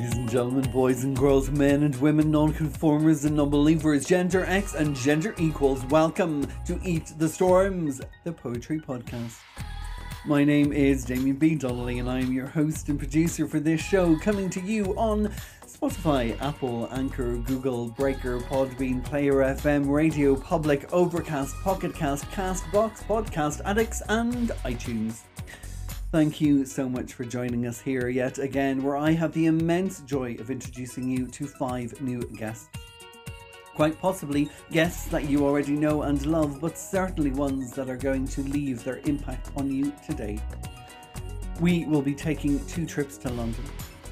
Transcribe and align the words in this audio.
Ladies 0.00 0.16
and 0.16 0.30
gentlemen, 0.30 0.70
boys 0.70 1.04
and 1.04 1.14
girls, 1.14 1.50
men 1.50 1.82
and 1.82 1.94
women, 2.00 2.30
non-conformers 2.30 3.26
and 3.26 3.36
non-believers, 3.36 4.06
gender 4.06 4.46
X 4.46 4.72
and 4.72 4.96
gender 4.96 5.34
equals, 5.36 5.84
welcome 5.90 6.48
to 6.64 6.80
Eat 6.82 7.12
the 7.18 7.28
Storms, 7.28 8.00
the 8.24 8.32
poetry 8.32 8.80
podcast. 8.80 9.36
My 10.24 10.42
name 10.42 10.72
is 10.72 11.04
Damien 11.04 11.36
B. 11.36 11.54
Donnelly 11.54 11.98
and 11.98 12.08
I 12.08 12.20
am 12.20 12.32
your 12.32 12.46
host 12.46 12.88
and 12.88 12.98
producer 12.98 13.46
for 13.46 13.60
this 13.60 13.82
show, 13.82 14.18
coming 14.20 14.48
to 14.48 14.60
you 14.62 14.96
on 14.96 15.30
Spotify, 15.66 16.40
Apple, 16.40 16.88
Anchor, 16.92 17.36
Google, 17.36 17.88
Breaker, 17.88 18.38
Podbean, 18.38 19.04
Player 19.04 19.34
FM, 19.34 19.86
Radio 19.86 20.34
Public, 20.34 20.90
Overcast, 20.94 21.54
Pocket 21.56 21.94
Cast, 21.94 22.24
Castbox, 22.30 23.04
Podcast 23.04 23.60
Addicts, 23.66 24.00
and 24.08 24.48
iTunes. 24.64 25.18
Thank 26.12 26.40
you 26.40 26.66
so 26.66 26.88
much 26.88 27.12
for 27.12 27.24
joining 27.24 27.68
us 27.68 27.80
here 27.80 28.08
yet 28.08 28.38
again, 28.38 28.82
where 28.82 28.96
I 28.96 29.12
have 29.12 29.32
the 29.32 29.46
immense 29.46 30.00
joy 30.00 30.34
of 30.40 30.50
introducing 30.50 31.08
you 31.08 31.28
to 31.28 31.46
five 31.46 32.00
new 32.00 32.20
guests. 32.36 32.68
Quite 33.76 33.96
possibly 34.00 34.50
guests 34.72 35.04
that 35.10 35.30
you 35.30 35.46
already 35.46 35.74
know 35.74 36.02
and 36.02 36.26
love, 36.26 36.60
but 36.60 36.76
certainly 36.76 37.30
ones 37.30 37.72
that 37.74 37.88
are 37.88 37.96
going 37.96 38.26
to 38.26 38.42
leave 38.42 38.82
their 38.82 38.98
impact 39.04 39.52
on 39.56 39.70
you 39.70 39.92
today. 40.04 40.40
We 41.60 41.84
will 41.84 42.02
be 42.02 42.16
taking 42.16 42.58
two 42.66 42.86
trips 42.86 43.16
to 43.18 43.30
London, 43.30 43.64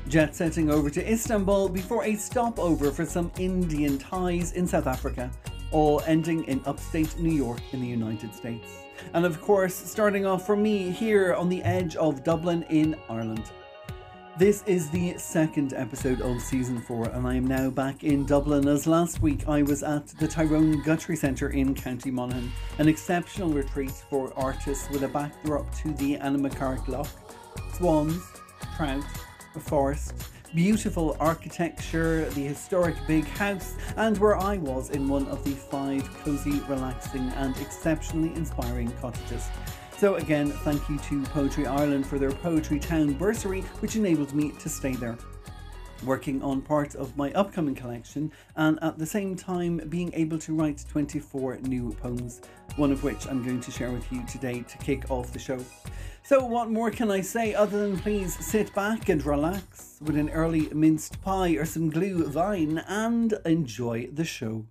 jet 0.07 0.37
setting 0.37 0.71
over 0.71 0.91
to 0.91 1.12
Istanbul 1.12 1.69
before 1.69 2.05
a 2.05 2.15
stopover 2.15 2.93
for 2.93 3.07
some 3.07 3.33
Indian 3.41 3.99
ties 3.99 4.53
in 4.53 4.69
South 4.69 4.87
Africa, 4.87 5.33
all 5.73 6.01
ending 6.07 6.45
in 6.45 6.62
upstate 6.65 7.19
New 7.19 7.35
York 7.35 7.61
in 7.73 7.81
the 7.81 7.89
United 7.89 8.33
States. 8.33 8.88
And 9.15 9.25
of 9.25 9.41
course, 9.41 9.75
starting 9.75 10.27
off 10.27 10.47
for 10.47 10.57
me 10.57 10.91
here 10.91 11.35
on 11.35 11.49
the 11.49 11.63
edge 11.63 11.97
of 11.97 12.25
Dublin 12.25 12.65
in 12.71 12.97
Ireland. 13.09 13.51
This 14.39 14.63
is 14.67 14.89
the 14.91 15.19
second 15.19 15.73
episode 15.73 16.21
of 16.21 16.41
season 16.41 16.81
four, 16.81 17.09
and 17.09 17.27
I 17.27 17.35
am 17.35 17.45
now 17.45 17.71
back 17.71 18.05
in 18.05 18.25
Dublin. 18.25 18.69
As 18.69 18.87
last 18.87 19.21
week 19.21 19.49
I 19.49 19.63
was 19.63 19.83
at 19.83 20.07
the 20.21 20.29
Tyrone 20.29 20.81
Guthrie 20.83 21.17
Centre 21.17 21.49
in 21.49 21.75
County 21.75 22.13
Monaghan, 22.13 22.53
an 22.79 22.87
exceptional 22.87 23.51
retreat 23.51 23.91
for 23.91 24.33
artists 24.37 24.89
with 24.91 25.03
a 25.03 25.09
backdrop 25.09 25.75
to 25.79 25.93
the 25.95 26.19
Annaghmakerrig 26.19 26.87
Loch, 26.87 27.09
swans, 27.75 28.23
trout, 28.77 29.03
a 29.57 29.59
forest, 29.59 30.15
beautiful 30.55 31.17
architecture, 31.21 32.29
the 32.31 32.43
historic 32.43 32.97
big 33.07 33.25
house, 33.27 33.75
and 33.97 34.17
where 34.19 34.37
I 34.37 34.57
was 34.57 34.91
in 34.91 35.09
one 35.09 35.27
of 35.29 35.45
the 35.45 35.51
five 35.51 36.03
cosy, 36.23 36.61
relaxing, 36.69 37.29
and 37.37 37.57
exceptionally 37.59 38.35
inspiring 38.35 38.91
cottages. 39.01 39.49
So, 39.97 40.15
again, 40.15 40.51
thank 40.51 40.89
you 40.89 40.99
to 40.99 41.23
Poetry 41.25 41.67
Ireland 41.67 42.07
for 42.07 42.19
their 42.19 42.31
Poetry 42.31 42.79
Town 42.79 43.15
bursary, 43.15 43.63
which 43.81 43.97
enabled 43.97 44.35
me 44.35 44.53
to 44.61 44.69
stay 44.69 44.95
there. 44.95 45.19
Working 46.05 46.43
on 46.43 46.63
part 46.63 46.95
of 46.95 47.17
my 47.17 47.33
upcoming 47.33 47.75
collection, 47.75 48.31
and 48.57 48.79
at 48.83 48.99
the 48.99 49.07
same 49.07 49.35
time 49.35 49.79
being 49.89 50.13
able 50.15 50.39
to 50.39 50.55
write 50.55 50.85
24 50.89 51.59
new 51.63 51.93
poems, 52.01 52.41
one 52.77 52.93
of 52.93 53.03
which 53.03 53.27
I'm 53.27 53.45
going 53.45 53.61
to 53.61 53.71
share 53.71 53.91
with 53.91 54.11
you 54.13 54.25
today 54.27 54.63
to 54.63 54.79
kick 54.79 55.11
off 55.11 55.33
the 55.33 55.39
show. 55.39 55.59
So, 56.23 56.45
what 56.45 56.71
more 56.71 56.91
can 56.91 57.11
I 57.11 57.23
say 57.23 57.55
other 57.55 57.89
than 57.89 57.99
please 57.99 58.39
sit 58.45 58.75
back 58.75 59.09
and 59.09 59.25
relax 59.25 59.97
with 60.01 60.17
an 60.17 60.31
early 60.31 60.69
minced 60.75 61.21
pie 61.23 61.53
or 61.53 61.65
some 61.65 61.91
glühwein 61.91 62.84
and 62.87 63.34
enjoy 63.45 64.09
the 64.12 64.25
show. 64.25 64.67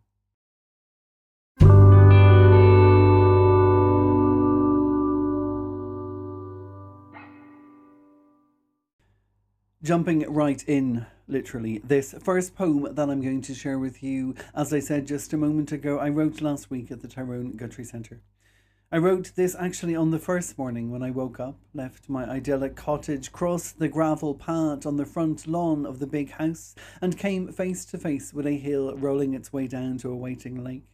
Jumping 9.84 10.32
right 10.32 10.64
in, 10.68 11.06
literally, 11.28 11.80
this 11.84 12.16
first 12.24 12.56
poem 12.56 12.88
that 12.96 13.10
I'm 13.10 13.22
going 13.22 13.42
to 13.42 13.54
share 13.54 13.80
with 13.80 14.02
you, 14.02 14.36
as 14.56 14.74
I 14.74 14.80
said 14.80 15.08
just 15.08 15.34
a 15.34 15.38
moment 15.38 15.72
ago, 15.72 16.00
I 16.00 16.10
wrote 16.10 16.42
last 16.42 16.70
week 16.70 16.92
at 16.92 17.02
the 17.02 17.08
Tyrone 17.08 17.52
Guthrie 17.52 17.84
Centre. 17.84 18.22
I 18.90 19.00
wrote 19.00 19.34
this 19.36 19.54
actually 19.60 19.98
on 19.98 20.12
the 20.12 20.20
first 20.20 20.58
morning 20.58 20.92
when 20.92 21.04
I 21.04 21.12
woke 21.12 21.42
up, 21.42 21.60
left 21.74 22.08
my 22.08 22.24
idyllic 22.24 22.78
cottage, 22.78 23.34
crossed 23.34 23.80
the 23.80 23.90
gravel 23.90 24.34
path 24.34 24.86
on 24.86 24.96
the 24.96 25.06
front 25.06 25.46
lawn 25.46 25.86
of 25.86 26.00
the 26.00 26.08
big 26.08 26.32
house, 26.32 26.74
and 27.02 27.18
came 27.18 27.52
face 27.52 27.84
to 27.88 27.98
face 27.98 28.34
with 28.34 28.48
a 28.48 28.58
hill 28.58 28.96
rolling 28.96 29.34
its 29.34 29.52
way 29.52 29.68
down 29.68 29.98
to 29.98 30.10
a 30.10 30.16
waiting 30.16 30.64
lake. 30.64 30.86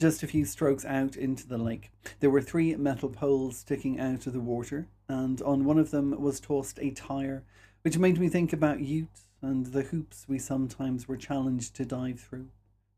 Just 0.00 0.24
a 0.24 0.26
few 0.26 0.44
strokes 0.44 0.84
out 0.84 1.16
into 1.16 1.46
the 1.46 1.58
lake, 1.58 1.90
there 2.18 2.28
were 2.28 2.42
three 2.42 2.74
metal 2.74 3.08
poles 3.08 3.58
sticking 3.58 4.00
out 4.00 4.26
of 4.26 4.32
the 4.32 4.40
water, 4.40 4.88
and 5.08 5.40
on 5.42 5.64
one 5.64 5.78
of 5.78 5.92
them 5.92 6.20
was 6.20 6.40
tossed 6.40 6.80
a 6.82 6.90
tire, 6.90 7.44
which 7.82 7.98
made 7.98 8.18
me 8.18 8.28
think 8.28 8.52
about 8.52 8.80
youth 8.80 9.25
and 9.46 9.66
the 9.66 9.82
hoops 9.82 10.26
we 10.28 10.38
sometimes 10.38 11.06
were 11.06 11.16
challenged 11.16 11.76
to 11.76 11.84
dive 11.84 12.20
through, 12.20 12.48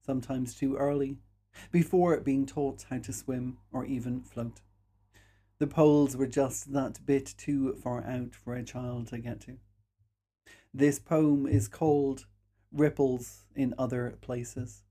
sometimes 0.05 0.55
too 0.55 0.77
early 0.77 1.19
before 1.71 2.19
being 2.21 2.47
taught 2.47 2.87
how 2.89 2.99
to 2.99 3.13
swim 3.13 3.59
or 3.73 3.85
even 3.85 4.23
float. 4.23 4.61
The 5.59 5.67
poles 5.67 6.17
were 6.17 6.27
just 6.27 6.73
that 6.73 7.05
bit 7.05 7.35
too 7.37 7.75
far 7.75 8.05
out 8.05 8.35
for 8.35 8.55
a 8.55 8.63
child 8.63 9.09
to 9.09 9.19
get 9.19 9.41
to. 9.43 9.59
This 10.73 10.99
poem 10.99 11.47
is 11.47 11.69
called 11.69 12.27
Ripples 12.73 13.45
in 13.55 13.75
Other 13.77 14.17
Places. 14.21 14.83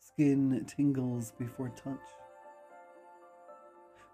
Skin 0.00 0.64
tingles 0.66 1.32
before 1.38 1.70
touch. 1.70 1.98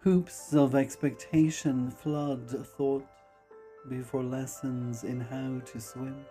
Hoops 0.03 0.55
of 0.55 0.77
expectation 0.77 1.91
flood 1.91 2.49
thought 2.77 3.05
before 3.89 4.23
lessons 4.23 5.05
in 5.05 5.21
how 5.21 5.61
to 5.65 5.81
swim 5.81 6.25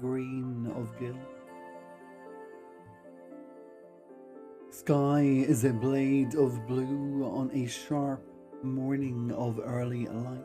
green 0.00 0.72
of 0.74 0.98
gill. 0.98 1.18
Sky 4.70 5.20
is 5.20 5.64
a 5.64 5.72
blade 5.72 6.34
of 6.34 6.66
blue 6.66 7.24
on 7.24 7.50
a 7.52 7.66
sharp 7.66 8.22
morning 8.62 9.32
of 9.32 9.60
early 9.62 10.06
light, 10.06 10.44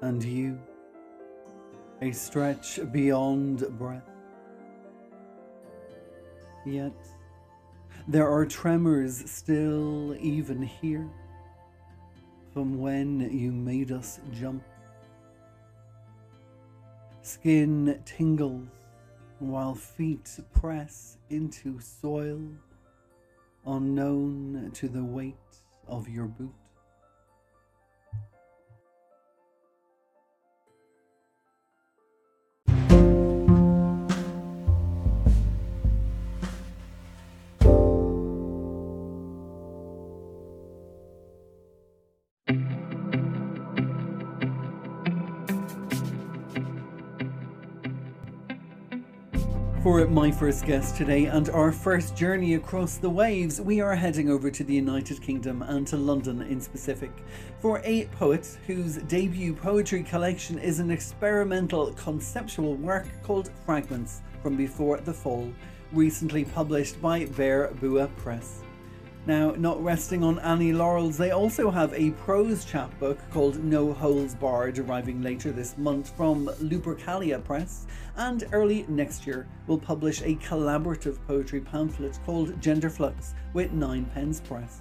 and 0.00 0.22
you, 0.24 0.58
a 2.00 2.10
stretch 2.12 2.80
beyond 2.92 3.66
breath. 3.78 4.08
Yet, 6.64 6.96
there 8.08 8.28
are 8.28 8.46
tremors 8.46 9.30
still 9.30 10.16
even 10.20 10.62
here 10.62 11.08
from 12.56 12.78
when 12.80 13.20
you 13.38 13.52
made 13.52 13.92
us 13.92 14.18
jump. 14.32 14.62
Skin 17.20 18.00
tingles 18.06 18.66
while 19.40 19.74
feet 19.74 20.40
press 20.54 21.18
into 21.28 21.78
soil 21.78 22.40
unknown 23.66 24.70
to 24.72 24.88
the 24.88 25.04
weight 25.04 25.36
of 25.86 26.08
your 26.08 26.24
boot. 26.24 26.65
For 49.96 50.06
my 50.08 50.30
first 50.30 50.66
guest 50.66 50.94
today 50.94 51.24
and 51.24 51.48
our 51.48 51.72
first 51.72 52.14
journey 52.14 52.52
across 52.52 52.98
the 52.98 53.08
waves, 53.08 53.62
we 53.62 53.80
are 53.80 53.94
heading 53.94 54.28
over 54.28 54.50
to 54.50 54.62
the 54.62 54.74
United 54.74 55.22
Kingdom 55.22 55.62
and 55.62 55.86
to 55.86 55.96
London 55.96 56.42
in 56.42 56.60
specific 56.60 57.10
for 57.60 57.80
a 57.82 58.04
poet 58.08 58.58
whose 58.66 58.96
debut 58.96 59.54
poetry 59.54 60.02
collection 60.02 60.58
is 60.58 60.80
an 60.80 60.90
experimental 60.90 61.94
conceptual 61.94 62.74
work 62.74 63.08
called 63.22 63.50
Fragments 63.64 64.20
from 64.42 64.54
Before 64.54 64.98
the 64.98 65.14
Fall, 65.14 65.50
recently 65.92 66.44
published 66.44 67.00
by 67.00 67.24
Beir 67.24 67.72
Bua 67.80 68.08
Press. 68.18 68.65
Now, 69.26 69.50
not 69.58 69.82
resting 69.82 70.22
on 70.22 70.38
any 70.38 70.72
laurels, 70.72 71.18
they 71.18 71.32
also 71.32 71.68
have 71.68 71.92
a 71.92 72.12
prose 72.12 72.64
chapbook 72.64 73.18
called 73.32 73.62
No 73.64 73.92
Holes 73.92 74.36
Barred 74.36 74.78
arriving 74.78 75.20
later 75.20 75.50
this 75.50 75.76
month 75.76 76.16
from 76.16 76.46
Lupercalia 76.60 77.42
Press, 77.42 77.88
and 78.16 78.46
early 78.52 78.86
next 78.88 79.26
year 79.26 79.48
will 79.66 79.78
publish 79.78 80.22
a 80.22 80.36
collaborative 80.36 81.18
poetry 81.26 81.60
pamphlet 81.60 82.20
called 82.24 82.62
Gender 82.62 82.88
Flux 82.88 83.34
with 83.52 83.72
Nine 83.72 84.04
Pens 84.14 84.40
Press. 84.42 84.80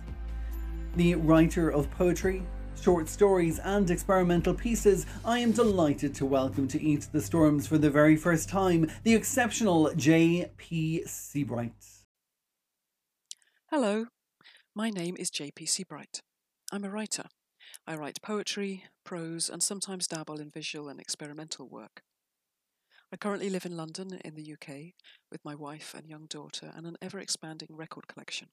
The 0.95 1.15
writer 1.15 1.69
of 1.69 1.89
poetry, 1.89 2.45
short 2.79 3.09
stories, 3.09 3.57
and 3.57 3.89
experimental 3.89 4.53
pieces, 4.53 5.07
I 5.25 5.39
am 5.39 5.53
delighted 5.53 6.13
to 6.15 6.25
welcome 6.27 6.67
to 6.67 6.79
Eat 6.79 7.07
the 7.11 7.21
Storms 7.21 7.65
for 7.65 7.79
the 7.79 7.89
very 7.89 8.15
first 8.15 8.47
time 8.47 8.91
the 9.01 9.15
exceptional 9.15 9.91
J.P. 9.95 11.05
Seabright. 11.07 11.73
Hello, 13.71 14.05
my 14.77 14.89
name 14.89 15.15
is 15.17 15.31
JP 15.31 15.69
Seabright. 15.69 16.19
I'm 16.69 16.83
a 16.83 16.89
writer. 16.89 17.23
I 17.87 17.95
write 17.95 18.21
poetry, 18.21 18.83
prose, 19.05 19.49
and 19.49 19.63
sometimes 19.63 20.05
dabble 20.05 20.41
in 20.41 20.49
visual 20.49 20.89
and 20.89 20.99
experimental 20.99 21.69
work. 21.69 22.01
I 23.09 23.15
currently 23.15 23.49
live 23.49 23.65
in 23.65 23.77
London, 23.77 24.19
in 24.25 24.35
the 24.35 24.51
UK, 24.51 24.91
with 25.31 25.45
my 25.45 25.55
wife 25.55 25.95
and 25.97 26.09
young 26.09 26.25
daughter 26.25 26.73
and 26.75 26.85
an 26.85 26.97
ever 27.01 27.19
expanding 27.19 27.69
record 27.71 28.09
collection, 28.09 28.49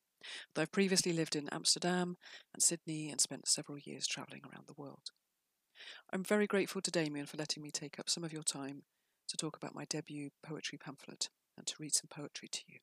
though 0.55 0.63
I've 0.63 0.71
previously 0.71 1.13
lived 1.13 1.35
in 1.35 1.49
Amsterdam 1.51 2.15
and 2.55 2.63
Sydney 2.63 3.11
and 3.11 3.21
spent 3.21 3.49
several 3.49 3.79
years 3.79 4.07
travelling 4.07 4.43
around 4.45 4.67
the 4.69 4.81
world. 4.81 5.11
I'm 6.13 6.23
very 6.23 6.47
grateful 6.47 6.83
to 6.83 6.91
Damien 6.93 7.27
for 7.27 7.37
letting 7.37 7.65
me 7.65 7.73
take 7.73 7.99
up 7.99 8.09
some 8.09 8.23
of 8.23 8.33
your 8.33 8.45
time 8.45 8.83
to 9.27 9.37
talk 9.37 9.57
about 9.57 9.75
my 9.75 9.87
debut 9.91 10.31
poetry 10.41 10.79
pamphlet 10.79 11.31
and 11.59 11.67
to 11.67 11.75
read 11.81 11.97
some 11.97 12.09
poetry 12.09 12.47
to 12.47 12.61
you. 12.69 12.79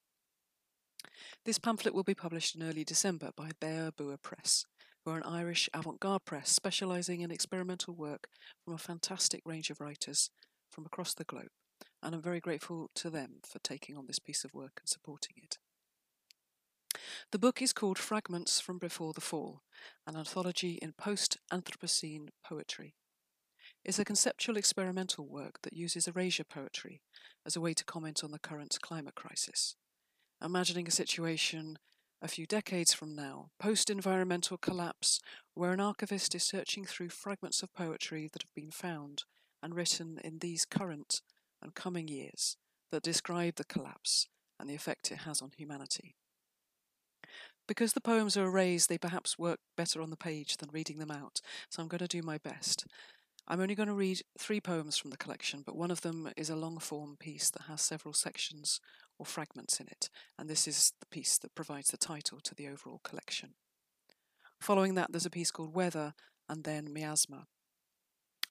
This 1.45 1.59
pamphlet 1.59 1.93
will 1.93 2.03
be 2.03 2.13
published 2.13 2.55
in 2.55 2.63
early 2.63 2.83
December 2.83 3.31
by 3.35 3.51
Beir 3.59 3.91
Bua 3.91 4.17
Press, 4.17 4.65
who 5.03 5.11
are 5.11 5.17
an 5.17 5.23
Irish 5.23 5.69
avant 5.73 5.99
garde 5.99 6.25
press 6.25 6.49
specialising 6.49 7.21
in 7.21 7.31
experimental 7.31 7.95
work 7.95 8.27
from 8.63 8.73
a 8.73 8.77
fantastic 8.77 9.41
range 9.45 9.69
of 9.69 9.79
writers 9.79 10.29
from 10.69 10.85
across 10.85 11.13
the 11.13 11.23
globe, 11.23 11.51
and 12.03 12.13
I'm 12.13 12.21
very 12.21 12.39
grateful 12.39 12.89
to 12.95 13.09
them 13.09 13.39
for 13.45 13.59
taking 13.59 13.97
on 13.97 14.07
this 14.07 14.19
piece 14.19 14.43
of 14.43 14.53
work 14.53 14.79
and 14.81 14.89
supporting 14.89 15.35
it. 15.41 15.57
The 17.31 17.39
book 17.39 17.61
is 17.61 17.73
called 17.73 17.97
Fragments 17.97 18.59
from 18.59 18.77
Before 18.77 19.13
the 19.13 19.21
Fall, 19.21 19.61
an 20.05 20.15
anthology 20.15 20.79
in 20.81 20.93
post 20.93 21.37
Anthropocene 21.51 22.29
poetry. 22.43 22.95
It's 23.85 23.99
a 23.99 24.05
conceptual 24.05 24.57
experimental 24.57 25.27
work 25.27 25.61
that 25.61 25.73
uses 25.73 26.07
erasure 26.07 26.43
poetry 26.43 27.01
as 27.45 27.55
a 27.55 27.61
way 27.61 27.73
to 27.73 27.85
comment 27.85 28.23
on 28.23 28.31
the 28.31 28.39
current 28.39 28.77
climate 28.81 29.15
crisis. 29.15 29.75
Imagining 30.41 30.87
a 30.87 30.91
situation 30.91 31.79
a 32.21 32.27
few 32.27 32.45
decades 32.45 32.93
from 32.93 33.15
now, 33.15 33.49
post 33.59 33.89
environmental 33.89 34.57
collapse, 34.57 35.19
where 35.53 35.71
an 35.71 35.79
archivist 35.79 36.35
is 36.35 36.43
searching 36.43 36.85
through 36.85 37.09
fragments 37.09 37.63
of 37.63 37.73
poetry 37.73 38.29
that 38.31 38.41
have 38.41 38.53
been 38.53 38.71
found 38.71 39.23
and 39.63 39.75
written 39.75 40.19
in 40.23 40.39
these 40.39 40.65
current 40.65 41.21
and 41.61 41.75
coming 41.75 42.07
years 42.07 42.57
that 42.91 43.03
describe 43.03 43.55
the 43.55 43.63
collapse 43.63 44.27
and 44.59 44.69
the 44.69 44.75
effect 44.75 45.11
it 45.11 45.19
has 45.19 45.41
on 45.41 45.51
humanity. 45.57 46.15
Because 47.67 47.93
the 47.93 48.01
poems 48.01 48.35
are 48.35 48.45
erased, 48.45 48.89
they 48.89 48.97
perhaps 48.97 49.37
work 49.37 49.59
better 49.77 50.01
on 50.01 50.09
the 50.09 50.17
page 50.17 50.57
than 50.57 50.69
reading 50.71 50.97
them 50.97 51.11
out, 51.11 51.41
so 51.69 51.81
I'm 51.81 51.87
going 51.87 51.99
to 51.99 52.07
do 52.07 52.21
my 52.21 52.37
best. 52.37 52.85
I'm 53.47 53.61
only 53.61 53.75
going 53.75 53.87
to 53.87 53.93
read 53.93 54.21
three 54.37 54.59
poems 54.59 54.97
from 54.97 55.11
the 55.11 55.17
collection, 55.17 55.63
but 55.65 55.75
one 55.75 55.91
of 55.91 56.01
them 56.01 56.29
is 56.35 56.49
a 56.49 56.55
long 56.55 56.79
form 56.79 57.15
piece 57.19 57.49
that 57.51 57.63
has 57.63 57.81
several 57.81 58.13
sections 58.13 58.79
or 59.19 59.25
fragments 59.25 59.79
in 59.79 59.87
it, 59.87 60.09
and 60.37 60.49
this 60.49 60.67
is 60.67 60.93
the 60.99 61.05
piece 61.05 61.37
that 61.37 61.53
provides 61.53 61.89
the 61.89 61.97
title 61.97 62.39
to 62.41 62.55
the 62.55 62.67
overall 62.67 63.01
collection. 63.03 63.53
Following 64.59 64.95
that, 64.95 65.11
there's 65.11 65.25
a 65.25 65.29
piece 65.29 65.51
called 65.51 65.75
Weather 65.75 66.13
and 66.47 66.63
then 66.63 66.91
Miasma. 66.91 67.45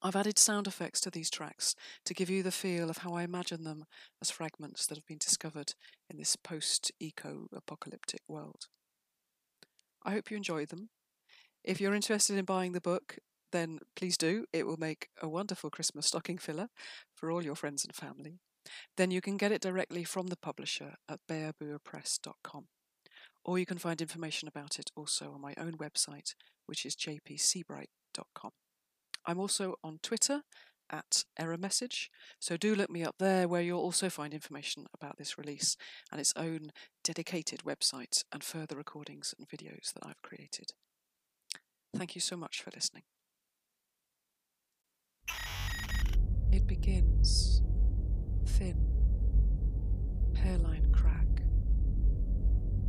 I've 0.01 0.15
added 0.15 0.39
sound 0.39 0.69
effects 0.69 1.01
to 1.01 1.11
these 1.11 1.29
tracks 1.29 1.75
to 2.05 2.15
give 2.15 2.31
you 2.31 2.45
the 2.45 2.53
feel 2.53 2.89
of 2.89 2.99
how 2.99 3.15
I 3.15 3.25
imagine 3.25 3.65
them 3.65 3.85
as 4.23 4.31
fragments 4.31 4.87
that 4.87 4.97
have 4.97 5.07
been 5.07 5.19
discovered 5.19 5.75
in 6.09 6.19
this 6.19 6.37
post 6.37 6.93
eco 7.01 7.49
apocalyptic 7.53 8.21
world. 8.29 8.69
I 10.05 10.13
hope 10.13 10.31
you 10.31 10.37
enjoy 10.37 10.67
them. 10.67 10.91
If 11.65 11.81
you're 11.81 11.95
interested 11.95 12.39
in 12.39 12.45
buying 12.45 12.73
the 12.73 12.81
book, 12.81 13.19
then 13.51 13.81
please 13.97 14.17
do. 14.17 14.45
It 14.53 14.67
will 14.67 14.77
make 14.77 15.09
a 15.21 15.29
wonderful 15.29 15.71
Christmas 15.71 16.07
stocking 16.07 16.39
filler 16.39 16.69
for 17.15 17.31
all 17.31 17.43
your 17.43 17.57
friends 17.57 17.85
and 17.85 17.95
family. 17.95 18.39
Then 18.97 19.11
you 19.11 19.21
can 19.21 19.37
get 19.37 19.53
it 19.53 19.63
directly 19.63 20.05
from 20.05 20.29
the 20.29 20.37
publisher 20.37 20.95
at 21.09 21.21
beirbuapress.com. 21.31 22.67
Or 23.45 23.59
you 23.59 23.67
can 23.67 23.79
find 23.79 24.01
information 24.01 24.49
about 24.49 24.79
it 24.79 24.91
also 24.97 25.33
on 25.33 25.41
my 25.41 25.55
own 25.59 25.73
website, 25.79 26.35
which 26.67 26.85
is 26.85 26.97
jpseabright.com. 26.97 28.51
I'm 29.27 29.39
also 29.39 29.75
on 29.83 29.99
Twitter 30.03 30.43
at 30.91 31.25
error 31.39 31.59
message, 31.59 32.11
so 32.41 32.57
do 32.57 32.75
look 32.75 32.91
me 32.91 33.05
up 33.05 33.17
there 33.19 33.47
where 33.47 33.61
you'll 33.61 33.81
also 33.81 34.09
find 34.09 34.33
information 34.33 34.87
about 34.95 35.19
this 35.19 35.37
release 35.37 35.77
and 36.11 36.21
its 36.21 36.33
own 36.35 36.71
dedicated 37.05 37.61
website 37.61 38.25
and 38.33 38.43
further 38.43 38.77
recordings 38.77 39.35
and 39.39 39.49
videos 39.49 39.93
that 39.93 40.07
I've 40.07 40.23
created. 40.23 40.73
Thank 41.95 42.15
you 42.15 42.21
so 42.21 42.37
much 42.37 42.63
for 42.63 42.71
listening. 42.75 43.03
It 46.51 46.67
begins 46.67 47.48
thin, 48.59 48.77
hairline 50.35 50.91
crack, 50.93 51.29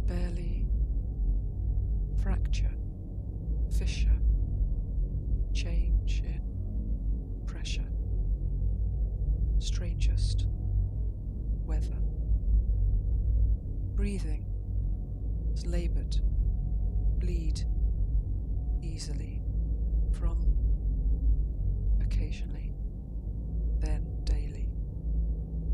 barely 0.08 0.66
fracture, 2.24 2.74
fissure 3.78 4.20
change 5.54 6.24
in 6.26 6.42
pressure. 7.46 7.86
Strangest 9.60 10.48
weather. 11.68 12.02
Breathing 13.94 14.46
is 15.54 15.68
labored, 15.68 16.18
bleed 17.20 17.62
easily 18.82 19.44
from 20.14 20.40
occasionally, 22.02 22.74
then. 23.78 24.09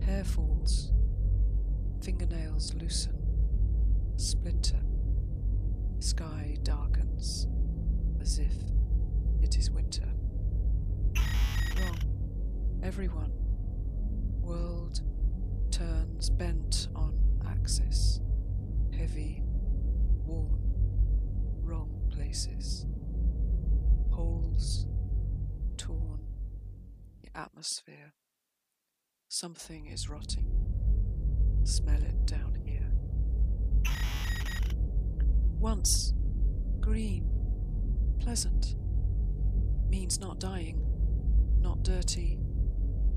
Hair 0.05 0.23
falls, 0.25 0.91
fingernails 2.03 2.75
loosen, 2.75 3.17
splinter, 4.17 4.81
sky 5.99 6.57
darkens 6.61 7.47
as 8.21 8.37
if 8.37 8.53
it 9.41 9.57
is 9.57 9.71
winter. 9.71 10.07
Wrong. 11.79 11.97
Everyone. 12.83 13.31
World 14.41 15.01
turns 15.71 16.29
bent 16.29 16.87
on 16.95 17.17
axis. 17.49 18.21
Heavy, 18.95 19.41
worn, 20.23 20.61
wrong 21.63 21.89
places. 22.11 22.85
Holes, 24.11 24.85
torn, 25.77 26.19
the 27.23 27.35
atmosphere. 27.35 28.13
Something 29.37 29.87
is 29.87 30.07
rotting. 30.07 30.49
Smell 31.65 32.01
it 32.01 32.25
down 32.25 32.57
here. 32.63 32.89
Once, 35.59 36.13
green, 36.79 37.29
pleasant 38.17 38.77
means 39.89 40.21
not 40.21 40.39
dying, 40.39 40.81
not 41.59 41.83
dirty, 41.83 42.39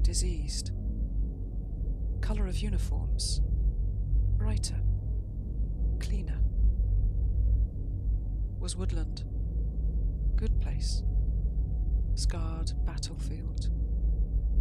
diseased. 0.03 0.73
Colour 2.21 2.49
of 2.49 2.59
uniforms 2.59 3.41
brighter, 4.37 4.81
cleaner. 6.01 6.41
Was 8.59 8.75
woodland. 8.75 9.23
Good 10.35 10.61
place. 10.61 11.05
Scarred 12.17 12.73
battlefield. 12.85 13.71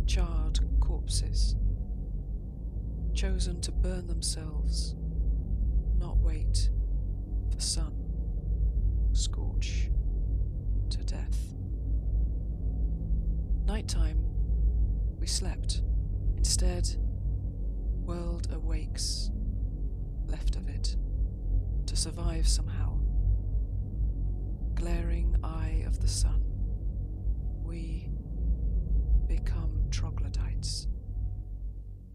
Charred 0.08 0.60
corpses. 0.80 1.58
Chosen 3.14 3.60
to 3.60 3.74
burn 3.74 4.08
themselves, 4.08 4.96
not 5.98 6.18
wait 6.20 6.70
for 7.52 7.60
sun, 7.60 7.94
scorch 9.12 9.90
to 10.90 11.00
death. 11.00 11.38
Nighttime, 13.66 14.24
we 15.20 15.28
slept. 15.28 15.82
Instead, 16.38 16.88
world 18.06 18.48
awakes, 18.54 19.30
left 20.28 20.56
of 20.56 20.70
it, 20.70 20.96
to 21.86 21.98
survive 21.98 22.48
somehow. 22.48 22.98
Glaring 24.76 25.36
eye 25.44 25.84
of 25.86 26.00
the 26.00 26.08
sun, 26.08 26.42
we 27.62 28.10
become 29.28 29.77
troglodytes, 29.92 30.88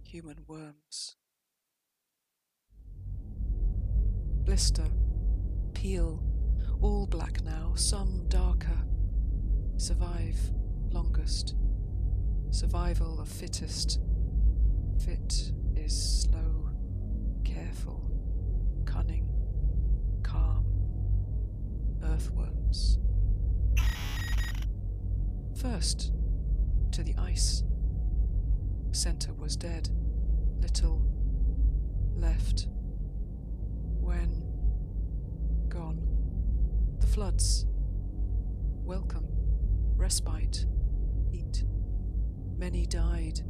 human 0.03 0.39
worms. 0.47 1.17
Blister, 4.45 4.87
peel, 5.75 6.23
all 6.81 7.07
black 7.07 7.43
now, 7.45 7.73
some 7.75 8.25
darker, 8.29 8.79
survive 9.77 10.37
longest. 10.91 11.55
Survival 12.51 13.21
of 13.21 13.29
fittest. 13.29 14.01
Fit 15.05 15.53
is 15.75 16.23
slow, 16.23 16.71
careful, 17.45 18.11
cunning, 18.85 19.27
calm. 20.23 20.67
Earthworms. 22.05 22.99
First, 25.55 26.13
to 26.93 27.03
the 27.03 27.15
ice. 27.19 27.63
Center 28.93 29.33
was 29.35 29.57
dead. 29.57 29.89
Little 30.61 31.03
left. 32.15 32.69
When 34.01 34.43
gone. 35.69 36.01
The 37.01 37.07
floods. 37.07 37.67
Welcome 38.85 39.33
respite, 40.03 40.67
heat. 41.31 41.63
Many 42.59 42.87
died, 42.87 43.41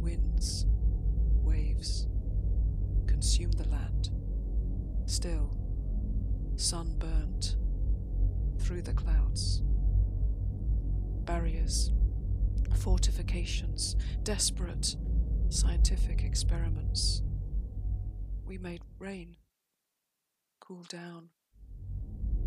winds, 0.00 0.66
waves, 1.42 2.08
Consumed 3.06 3.54
the 3.54 3.68
land. 3.68 4.10
Still, 5.04 5.54
sun 6.56 6.96
burnt 6.98 7.56
through 8.58 8.80
the 8.80 8.94
clouds. 8.94 9.62
Barriers, 11.26 11.92
fortifications, 12.74 13.96
desperate 14.22 14.96
scientific 15.48 16.22
experiments. 16.24 17.22
We 18.44 18.58
made 18.58 18.82
rain 18.98 19.36
cool 20.60 20.84
down, 20.88 21.28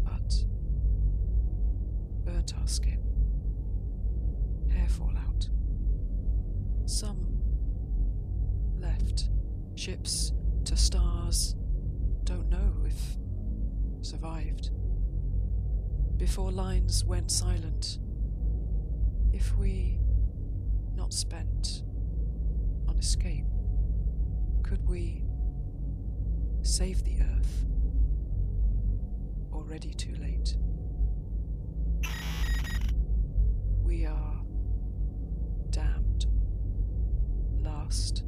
but 0.04 0.44
burnt 2.26 2.54
our 2.60 2.68
skin, 2.68 3.02
hair 4.70 4.90
fall 4.90 5.14
out. 5.18 5.48
Some 6.86 7.42
left, 8.80 9.30
ships 9.76 10.34
to 10.66 10.76
stars, 10.76 11.56
don't 12.24 12.50
know 12.50 12.74
if 12.86 13.18
survived. 14.02 14.72
Before 16.18 16.52
lines 16.52 17.06
went 17.06 17.32
silent, 17.32 18.00
if 19.32 19.56
we 19.58 20.00
not 20.98 21.14
spent 21.14 21.84
on 22.90 22.98
escape, 22.98 23.46
could 24.64 24.86
we 24.88 25.24
save 26.64 27.04
the 27.04 27.22
earth? 27.22 27.66
Already 29.54 29.94
too 29.94 30.16
late. 30.16 30.58
We 33.84 34.06
are 34.06 34.42
damned. 35.70 36.26
Last, 37.60 38.24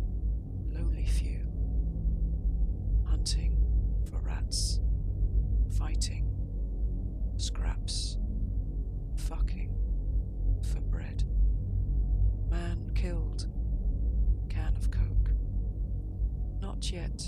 lonely 0.71 1.05
few. 1.05 1.38
Yet. 16.91 17.21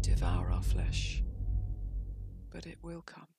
Devour 0.00 0.50
our 0.50 0.62
flesh. 0.62 1.22
But 2.50 2.66
it 2.66 2.78
will 2.82 3.02
come. 3.02 3.35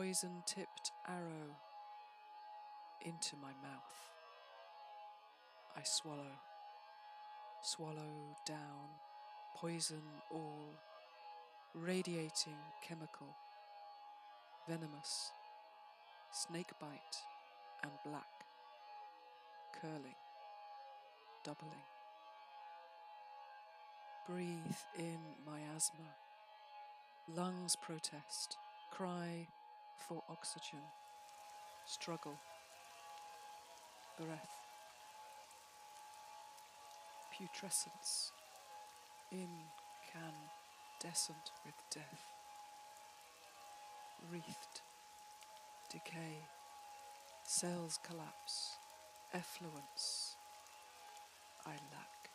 Poison 0.00 0.42
tipped 0.46 0.92
arrow 1.06 1.54
into 3.02 3.36
my 3.36 3.52
mouth. 3.62 3.98
I 5.76 5.82
swallow, 5.84 6.32
swallow 7.60 8.34
down, 8.46 8.88
poison 9.54 10.00
all, 10.32 10.72
radiating 11.74 12.56
chemical, 12.82 13.26
venomous, 14.66 15.32
snake 16.32 16.72
bite 16.80 17.18
and 17.82 17.92
black, 18.02 18.46
curling, 19.82 20.16
doubling. 21.44 21.84
Breathe 24.26 24.80
in 24.98 25.18
miasma, 25.44 26.08
lungs 27.28 27.76
protest, 27.76 28.56
cry 28.90 29.46
for 30.00 30.22
oxygen, 30.28 30.80
struggle 31.86 32.34
breath. 34.18 34.50
Putrescence, 37.36 38.32
incandescent 39.32 41.50
with 41.64 41.74
death. 41.94 42.22
Wreathed, 44.30 44.82
decay, 45.90 46.44
cells 47.44 47.98
collapse, 48.06 48.76
effluence. 49.32 50.36
I 51.66 51.70
lack. 51.70 52.30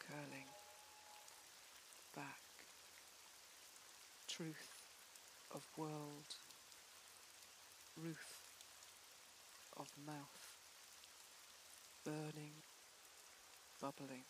Curling, 0.00 0.48
back. 2.14 2.40
Truth 4.26 4.77
of 5.54 5.62
world, 5.76 6.34
ruth 7.96 8.42
of 9.76 9.86
mouth, 10.06 10.56
burning, 12.04 12.52
bubbling, 13.80 14.24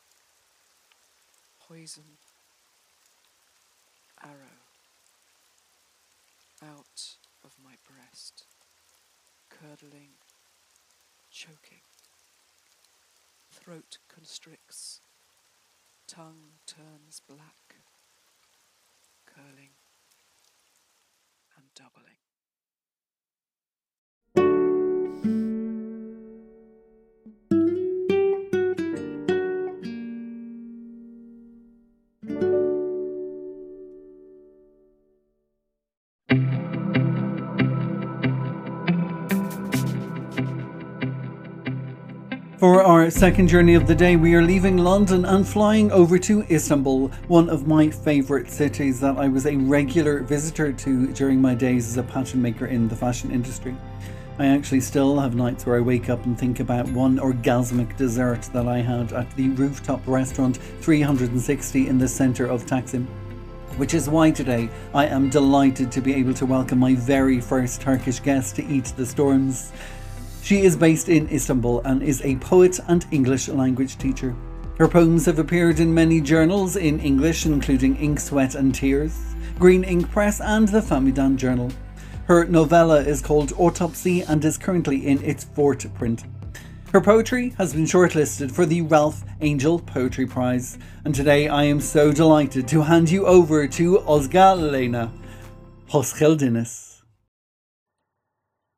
poison, 1.66 2.04
arrow, 4.22 4.58
out 6.62 7.16
of 7.44 7.52
my 7.64 7.74
breast, 7.86 8.44
curdling, 9.48 10.10
choking, 11.30 11.82
throat 13.52 13.98
constricts, 14.08 15.00
tongue 16.06 16.54
turns 16.66 17.20
black, 17.28 17.76
curling 19.26 19.77
and 21.58 21.74
doubling. 21.74 22.27
For 42.58 42.82
our 42.82 43.08
second 43.08 43.46
journey 43.46 43.74
of 43.74 43.86
the 43.86 43.94
day, 43.94 44.16
we 44.16 44.34
are 44.34 44.42
leaving 44.42 44.78
London 44.78 45.24
and 45.24 45.46
flying 45.46 45.92
over 45.92 46.18
to 46.18 46.42
Istanbul, 46.50 47.06
one 47.28 47.48
of 47.48 47.68
my 47.68 47.88
favourite 47.88 48.50
cities 48.50 48.98
that 48.98 49.16
I 49.16 49.28
was 49.28 49.46
a 49.46 49.54
regular 49.54 50.24
visitor 50.24 50.72
to 50.72 51.06
during 51.12 51.40
my 51.40 51.54
days 51.54 51.86
as 51.86 51.98
a 51.98 52.02
pattern 52.02 52.42
maker 52.42 52.66
in 52.66 52.88
the 52.88 52.96
fashion 52.96 53.30
industry. 53.30 53.76
I 54.40 54.46
actually 54.46 54.80
still 54.80 55.20
have 55.20 55.36
nights 55.36 55.66
where 55.66 55.76
I 55.76 55.80
wake 55.80 56.10
up 56.10 56.26
and 56.26 56.36
think 56.36 56.58
about 56.58 56.88
one 56.88 57.18
orgasmic 57.18 57.96
dessert 57.96 58.42
that 58.52 58.66
I 58.66 58.78
had 58.78 59.12
at 59.12 59.30
the 59.36 59.50
rooftop 59.50 60.00
restaurant 60.08 60.56
360 60.80 61.86
in 61.86 61.96
the 61.96 62.08
centre 62.08 62.46
of 62.46 62.66
Taksim. 62.66 63.06
Which 63.76 63.94
is 63.94 64.08
why 64.08 64.32
today 64.32 64.68
I 64.92 65.06
am 65.06 65.30
delighted 65.30 65.92
to 65.92 66.00
be 66.00 66.12
able 66.14 66.34
to 66.34 66.44
welcome 66.44 66.80
my 66.80 66.96
very 66.96 67.40
first 67.40 67.80
Turkish 67.80 68.18
guest 68.18 68.56
to 68.56 68.66
Eat 68.66 68.92
the 68.96 69.06
Storms. 69.06 69.70
She 70.42 70.62
is 70.62 70.76
based 70.76 71.08
in 71.08 71.28
Istanbul 71.28 71.80
and 71.84 72.02
is 72.02 72.22
a 72.22 72.36
poet 72.36 72.80
and 72.88 73.06
English 73.10 73.48
language 73.48 73.98
teacher. 73.98 74.34
Her 74.78 74.88
poems 74.88 75.26
have 75.26 75.38
appeared 75.38 75.80
in 75.80 75.92
many 75.92 76.20
journals 76.20 76.76
in 76.76 77.00
English, 77.00 77.46
including 77.46 77.96
Ink, 77.96 78.20
Sweat 78.20 78.54
and 78.54 78.74
Tears, 78.74 79.18
Green 79.58 79.84
Ink 79.84 80.10
Press, 80.10 80.40
and 80.40 80.68
the 80.68 80.80
Fahmidan 80.80 81.36
Journal. 81.36 81.70
Her 82.26 82.44
novella 82.44 83.00
is 83.00 83.20
called 83.20 83.52
Autopsy 83.58 84.22
and 84.22 84.44
is 84.44 84.56
currently 84.56 85.06
in 85.06 85.22
its 85.24 85.44
fourth 85.44 85.92
print. 85.94 86.24
Her 86.92 87.00
poetry 87.00 87.54
has 87.58 87.74
been 87.74 87.84
shortlisted 87.84 88.50
for 88.50 88.64
the 88.64 88.80
Ralph 88.82 89.22
Angel 89.42 89.78
Poetry 89.78 90.26
Prize, 90.26 90.78
and 91.04 91.14
today 91.14 91.48
I 91.48 91.64
am 91.64 91.80
so 91.80 92.12
delighted 92.12 92.66
to 92.68 92.82
hand 92.82 93.10
you 93.10 93.26
over 93.26 93.66
to 93.66 93.98
Özge 94.06 94.70
Lena. 94.70 95.10
Hoş 95.88 96.12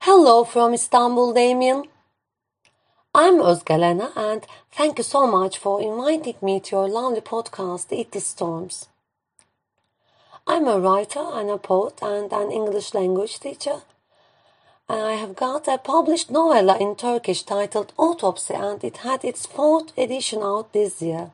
Hello 0.04 0.44
from 0.44 0.72
Istanbul, 0.72 1.34
Damien. 1.34 1.84
I'm 3.14 3.34
Özge 3.38 3.78
Lena 3.78 4.10
and 4.16 4.46
thank 4.72 4.96
you 4.96 5.04
so 5.04 5.26
much 5.26 5.58
for 5.58 5.82
inviting 5.82 6.36
me 6.40 6.58
to 6.60 6.76
your 6.76 6.88
lovely 6.88 7.20
podcast, 7.20 7.92
Eat 7.92 8.10
the 8.12 8.20
Storms. 8.20 8.88
I'm 10.46 10.66
a 10.68 10.80
writer 10.80 11.20
and 11.20 11.50
a 11.50 11.58
poet 11.58 11.98
and 12.00 12.32
an 12.32 12.50
English 12.50 12.94
language 12.94 13.40
teacher. 13.40 13.82
And 14.88 15.02
I 15.02 15.16
have 15.16 15.36
got 15.36 15.68
a 15.68 15.76
published 15.76 16.30
novella 16.30 16.78
in 16.78 16.96
Turkish 16.96 17.42
titled 17.42 17.92
Autopsy 17.98 18.54
and 18.54 18.82
it 18.82 18.96
had 19.08 19.22
its 19.22 19.44
fourth 19.44 19.92
edition 19.98 20.42
out 20.42 20.72
this 20.72 21.02
year. 21.02 21.30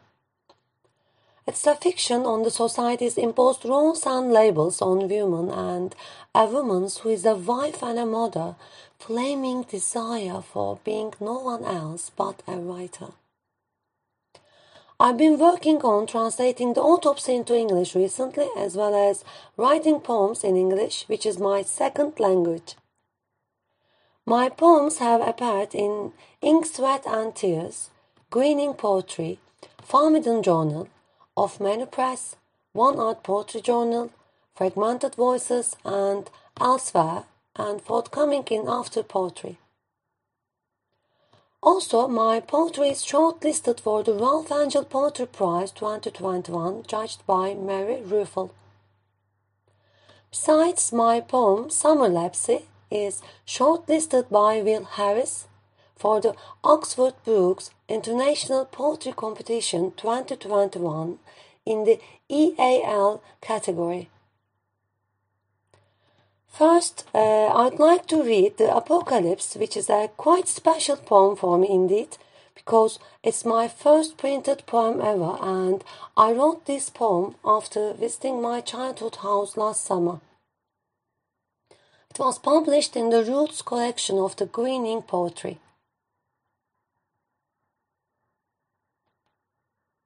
It's 1.46 1.64
a 1.64 1.76
fiction 1.76 2.26
on 2.26 2.42
the 2.42 2.50
society's 2.50 3.16
imposed 3.16 3.64
rules 3.64 4.04
and 4.04 4.32
labels 4.32 4.82
on 4.82 5.08
women 5.08 5.48
and 5.48 5.94
a 6.34 6.44
woman 6.44 6.88
who 7.00 7.10
is 7.10 7.24
a 7.24 7.36
wife 7.36 7.84
and 7.84 8.00
a 8.00 8.04
mother 8.04 8.56
flaming 8.98 9.62
desire 9.62 10.42
for 10.42 10.80
being 10.82 11.14
no 11.20 11.38
one 11.38 11.64
else 11.64 12.10
but 12.10 12.42
a 12.48 12.56
writer. 12.56 13.12
I've 14.98 15.18
been 15.18 15.38
working 15.38 15.82
on 15.82 16.08
translating 16.08 16.72
the 16.72 16.80
autopsy 16.80 17.36
into 17.36 17.54
English 17.54 17.94
recently, 17.94 18.48
as 18.56 18.74
well 18.76 18.94
as 18.94 19.22
writing 19.56 20.00
poems 20.00 20.42
in 20.42 20.56
English, 20.56 21.04
which 21.06 21.26
is 21.26 21.38
my 21.38 21.62
second 21.62 22.18
language. 22.18 22.74
My 24.24 24.48
poems 24.48 24.98
have 24.98 25.20
appeared 25.20 25.74
in 25.74 26.12
Ink, 26.40 26.66
Sweat 26.66 27.04
and 27.06 27.36
Tears, 27.36 27.90
Green 28.30 28.58
Ink 28.58 28.78
Poetry, 28.78 29.38
Fahmidan 29.86 30.42
Journal, 30.42 30.88
Of 31.38 31.60
Many 31.60 31.84
Press, 31.84 32.34
One 32.72 32.98
Art 32.98 33.22
Poetry 33.22 33.60
Journal, 33.60 34.10
Fragmented 34.54 35.16
Voices, 35.16 35.76
and 35.84 36.30
elsewhere 36.58 37.24
and 37.56 37.82
forthcoming 37.82 38.44
in 38.50 38.64
After 38.66 39.02
Poetry. 39.02 39.58
Also, 41.62 42.08
my 42.08 42.40
poetry 42.40 42.88
is 42.88 43.04
shortlisted 43.04 43.80
for 43.80 44.02
the 44.02 44.14
Ralph 44.14 44.50
Angel 44.50 44.84
Poetry 44.84 45.26
Prize 45.26 45.72
2021, 45.72 46.84
judged 46.86 47.26
by 47.26 47.52
Mary 47.52 47.96
Ruefle. 47.96 48.50
Besides, 50.30 50.92
my 50.92 51.20
poem 51.20 51.68
Summer 51.68 52.08
Lapse 52.08 52.62
is 52.90 53.20
shortlisted 53.46 54.30
by 54.30 54.62
Will 54.62 54.84
Harris 54.84 55.48
for 55.96 56.20
the 56.20 56.34
Oxford 56.62 57.14
Brookes 57.24 57.70
International 57.88 58.64
Poetry 58.64 59.12
Competition 59.12 59.92
2021 59.96 61.18
in 61.66 61.84
the 61.84 62.00
EAL 62.30 63.22
category. 63.40 64.08
First, 66.48 67.04
uh, 67.14 67.48
I'd 67.48 67.78
like 67.78 68.06
to 68.06 68.22
read 68.22 68.56
The 68.56 68.74
Apocalypse, 68.74 69.56
which 69.56 69.76
is 69.76 69.90
a 69.90 70.08
quite 70.16 70.48
special 70.48 70.96
poem 70.96 71.36
for 71.36 71.58
me 71.58 71.68
indeed, 71.68 72.16
because 72.54 72.98
it's 73.22 73.44
my 73.44 73.68
first 73.68 74.16
printed 74.16 74.64
poem 74.64 75.02
ever, 75.02 75.36
and 75.42 75.84
I 76.16 76.32
wrote 76.32 76.64
this 76.64 76.88
poem 76.88 77.34
after 77.44 77.92
visiting 77.92 78.40
my 78.40 78.62
childhood 78.62 79.16
house 79.16 79.58
last 79.58 79.84
summer. 79.84 80.20
It 82.10 82.18
was 82.18 82.38
published 82.38 82.96
in 82.96 83.10
the 83.10 83.22
Roots 83.22 83.60
collection 83.60 84.16
of 84.16 84.36
the 84.36 84.46
Green 84.46 84.86
Ink 84.86 85.06
Poetry. 85.06 85.58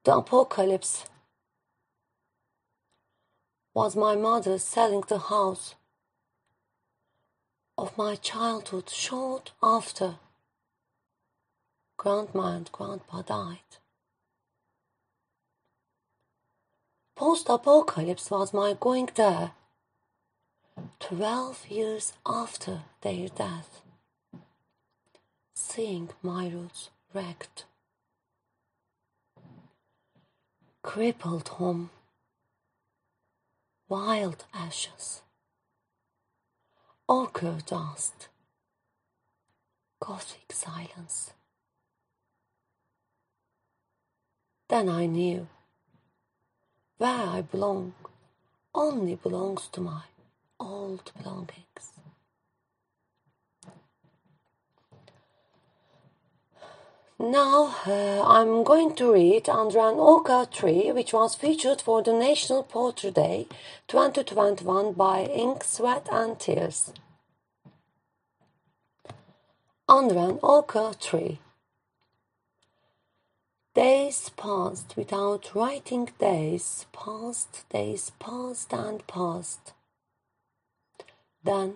The 0.02 0.16
Apocalypse 0.16 1.04
was 3.72 3.94
my 3.94 4.16
mother 4.16 4.58
selling 4.58 5.02
the 5.08 5.18
house 5.18 5.74
of 7.78 7.96
my 7.96 8.16
childhood 8.16 8.90
short 8.90 9.52
after 9.62 10.16
grandma 11.96 12.56
and 12.56 12.72
grandpa 12.72 13.22
died. 13.22 13.58
Post 17.14 17.48
apocalypse 17.50 18.30
was 18.30 18.54
my 18.54 18.74
going 18.78 19.10
there, 19.14 19.52
twelve 20.98 21.66
years 21.68 22.14
after 22.24 22.80
their 23.02 23.28
death, 23.28 23.82
seeing 25.54 26.08
my 26.22 26.48
roots 26.48 26.88
wrecked, 27.12 27.66
crippled 30.82 31.48
home, 31.48 31.90
wild 33.90 34.44
ashes 34.54 35.20
ochre 37.08 37.58
dust, 37.66 38.28
gothic 39.98 40.52
silence. 40.52 41.32
Then 44.68 44.88
I 44.88 45.06
knew 45.06 45.48
where 46.98 47.10
I 47.10 47.42
belong 47.42 47.94
only 48.72 49.16
belongs 49.16 49.66
to 49.72 49.80
my 49.80 50.02
old 50.60 51.10
belongings. 51.18 51.99
Now 57.22 57.74
uh, 57.86 58.22
I'm 58.22 58.64
going 58.64 58.94
to 58.94 59.12
read 59.12 59.46
under 59.50 59.78
an 59.80 59.96
oka 59.98 60.48
tree 60.50 60.90
which 60.90 61.12
was 61.12 61.34
featured 61.34 61.82
for 61.82 62.02
the 62.02 62.14
National 62.14 62.62
Poetry 62.62 63.10
Day 63.10 63.46
2021 63.88 64.94
by 64.94 65.24
Ink, 65.24 65.62
Sweat 65.62 66.08
and 66.10 66.40
Tears. 66.40 66.94
Under 69.86 70.18
an 70.18 70.38
oka 70.42 70.94
tree. 70.98 71.40
Days 73.74 74.30
passed 74.30 74.96
without 74.96 75.54
writing 75.54 76.08
days, 76.18 76.86
passed, 76.90 77.68
days 77.68 78.12
passed 78.18 78.72
and 78.72 79.06
passed. 79.06 79.74
Then 81.44 81.74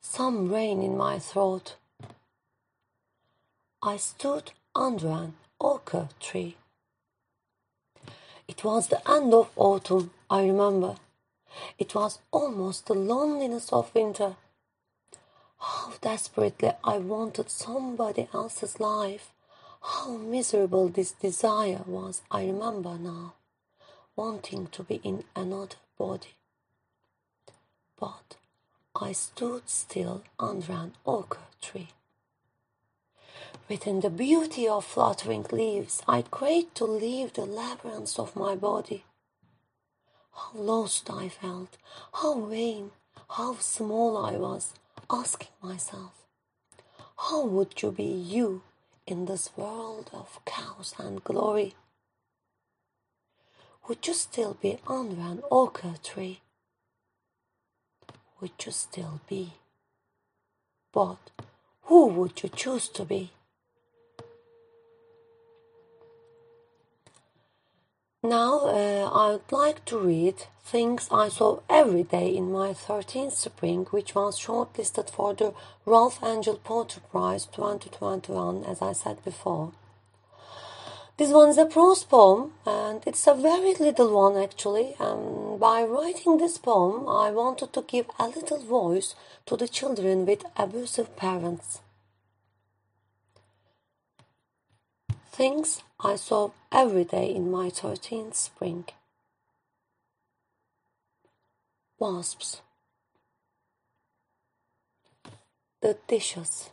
some 0.00 0.52
rain 0.52 0.82
in 0.82 0.96
my 0.96 1.20
throat. 1.20 1.76
I 3.80 3.98
stood 3.98 4.50
under 4.74 5.08
an 5.08 5.34
oka 5.60 6.08
tree. 6.20 6.56
It 8.46 8.64
was 8.64 8.88
the 8.88 9.08
end 9.10 9.32
of 9.32 9.50
autumn, 9.56 10.10
I 10.28 10.44
remember. 10.44 10.96
It 11.78 11.94
was 11.94 12.18
almost 12.30 12.86
the 12.86 12.94
loneliness 12.94 13.72
of 13.72 13.94
winter. 13.94 14.36
How 15.58 15.92
desperately 16.00 16.72
I 16.82 16.98
wanted 16.98 17.50
somebody 17.50 18.28
else's 18.34 18.80
life. 18.80 19.32
How 19.80 20.16
miserable 20.16 20.88
this 20.88 21.12
desire 21.12 21.82
was, 21.86 22.22
I 22.30 22.46
remember 22.46 22.98
now, 22.98 23.34
wanting 24.16 24.66
to 24.68 24.82
be 24.82 24.96
in 25.04 25.24
another 25.36 25.76
body. 25.98 26.34
But 27.98 28.36
I 28.94 29.12
stood 29.12 29.68
still 29.68 30.22
under 30.38 30.72
an 30.72 30.92
oak 31.06 31.38
tree. 31.60 31.88
Within 33.66 34.00
the 34.00 34.10
beauty 34.10 34.68
of 34.68 34.84
fluttering 34.84 35.46
leaves, 35.50 36.02
I 36.06 36.20
prayed 36.20 36.74
to 36.74 36.84
leave 36.84 37.32
the 37.32 37.46
labyrinths 37.46 38.18
of 38.18 38.36
my 38.36 38.54
body. 38.54 39.04
How 40.34 40.50
lost 40.54 41.08
I 41.10 41.30
felt, 41.30 41.78
how 42.12 42.40
vain, 42.40 42.90
how 43.30 43.56
small 43.56 44.18
I 44.18 44.32
was, 44.32 44.74
asking 45.10 45.48
myself, 45.62 46.12
how 47.16 47.46
would 47.46 47.80
you 47.80 47.90
be 47.90 48.04
you 48.04 48.60
in 49.06 49.24
this 49.24 49.48
world 49.56 50.10
of 50.12 50.40
chaos 50.44 50.94
and 50.98 51.24
glory? 51.24 51.74
Would 53.88 54.06
you 54.06 54.12
still 54.12 54.58
be 54.60 54.78
under 54.86 55.22
an 55.22 55.42
oka 55.50 55.94
tree? 56.02 56.40
Would 58.40 58.66
you 58.66 58.72
still 58.72 59.20
be? 59.26 59.54
But 60.92 61.30
who 61.84 62.08
would 62.08 62.42
you 62.42 62.50
choose 62.50 62.90
to 62.90 63.06
be? 63.06 63.30
Now 68.24 68.60
uh, 68.60 69.10
I'd 69.12 69.52
like 69.52 69.84
to 69.84 69.98
read 69.98 70.46
Things 70.64 71.08
I 71.10 71.28
Saw 71.28 71.60
Every 71.68 72.04
Day 72.04 72.34
in 72.34 72.50
My 72.50 72.70
13th 72.70 73.32
Spring, 73.32 73.84
which 73.90 74.14
was 74.14 74.40
shortlisted 74.40 75.10
for 75.10 75.34
the 75.34 75.52
Ralph 75.84 76.20
Angel 76.24 76.54
Poetry 76.54 77.02
Prize 77.10 77.44
2021, 77.44 78.64
as 78.64 78.80
I 78.80 78.94
said 78.94 79.22
before. 79.26 79.72
This 81.18 81.32
one 81.32 81.50
is 81.50 81.58
a 81.58 81.66
prose 81.66 82.02
poem, 82.04 82.52
and 82.64 83.02
it's 83.06 83.26
a 83.26 83.34
very 83.34 83.74
little 83.74 84.14
one 84.14 84.42
actually. 84.42 84.96
And 84.98 85.60
by 85.60 85.82
writing 85.82 86.38
this 86.38 86.56
poem, 86.56 87.06
I 87.06 87.30
wanted 87.30 87.74
to 87.74 87.82
give 87.82 88.06
a 88.18 88.28
little 88.28 88.64
voice 88.64 89.14
to 89.44 89.54
the 89.54 89.68
children 89.68 90.24
with 90.24 90.46
abusive 90.56 91.14
parents. 91.14 91.80
Things 95.34 95.82
I 95.98 96.14
saw 96.14 96.52
every 96.70 97.02
day 97.02 97.34
in 97.34 97.50
my 97.50 97.68
13th 97.68 98.34
spring. 98.34 98.84
Wasps. 101.98 102.62
The 105.82 105.98
dishes. 106.06 106.70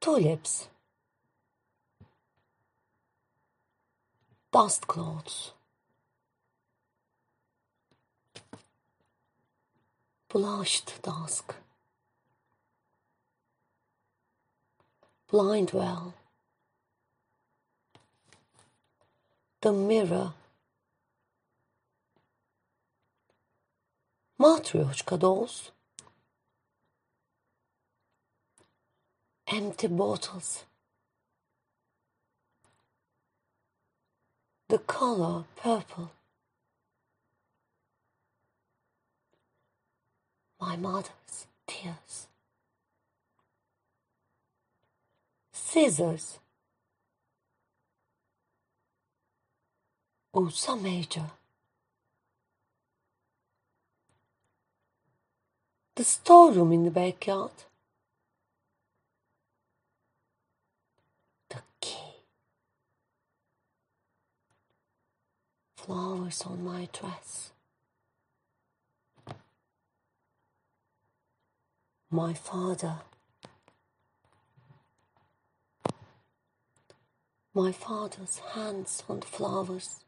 Tulips. 0.00 0.68
Dust 4.52 4.86
clouds. 4.86 5.50
Blushed 10.28 11.02
dusk. 11.02 11.56
Blind 15.28 15.72
well. 15.72 16.14
The 19.60 19.72
mirror. 19.72 20.32
Matryoshka 24.40 25.18
dolls. 25.18 25.70
Empty 29.48 29.88
bottles. 29.88 30.64
The 34.68 34.78
color 34.78 35.44
purple. 35.56 36.12
My 40.60 40.76
mother's 40.76 41.46
tears. 41.66 42.28
Scissors. 45.68 46.38
Ursa 50.34 50.76
major. 50.76 51.30
The 55.96 56.04
storeroom 56.04 56.72
in 56.72 56.84
the 56.84 56.90
backyard. 56.90 57.50
The 61.50 61.60
key. 61.82 62.14
Flowers 65.76 66.42
on 66.46 66.64
my 66.64 66.88
dress. 66.92 67.50
My 72.10 72.32
father. 72.32 73.00
My 77.58 77.72
father's 77.72 78.38
hands 78.54 79.02
on 79.08 79.18
the 79.18 79.26
flowers. 79.26 79.98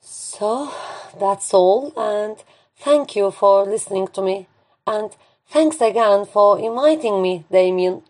So 0.00 0.72
that's 1.20 1.52
all, 1.52 1.92
and 1.94 2.42
thank 2.74 3.14
you 3.14 3.30
for 3.30 3.66
listening 3.66 4.08
to 4.08 4.22
me, 4.22 4.46
and 4.86 5.14
thanks 5.46 5.78
again 5.82 6.24
for 6.24 6.58
inviting 6.58 7.20
me, 7.20 7.44
Damien. 7.52 8.02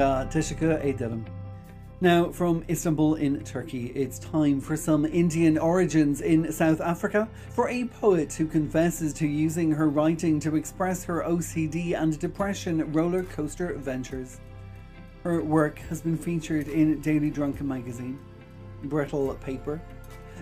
Teshika 0.00 0.82
Edelim. 0.84 1.24
Now, 2.00 2.32
from 2.32 2.64
Istanbul 2.70 3.16
in 3.16 3.44
Turkey, 3.44 3.92
it's 3.94 4.18
time 4.18 4.60
for 4.60 4.74
some 4.74 5.04
Indian 5.04 5.58
origins 5.58 6.22
in 6.22 6.50
South 6.50 6.80
Africa 6.80 7.28
for 7.50 7.68
a 7.68 7.84
poet 7.84 8.32
who 8.32 8.46
confesses 8.46 9.12
to 9.14 9.26
using 9.26 9.70
her 9.70 9.90
writing 9.90 10.40
to 10.40 10.56
express 10.56 11.04
her 11.04 11.22
OCD 11.22 12.00
and 12.00 12.18
depression 12.18 12.90
roller 12.92 13.24
coaster 13.24 13.74
ventures. 13.74 14.40
Her 15.22 15.42
work 15.42 15.78
has 15.90 16.00
been 16.00 16.16
featured 16.16 16.68
in 16.68 17.00
Daily 17.02 17.30
Drunken 17.30 17.68
magazine, 17.68 18.18
Brittle 18.84 19.34
Paper, 19.34 19.82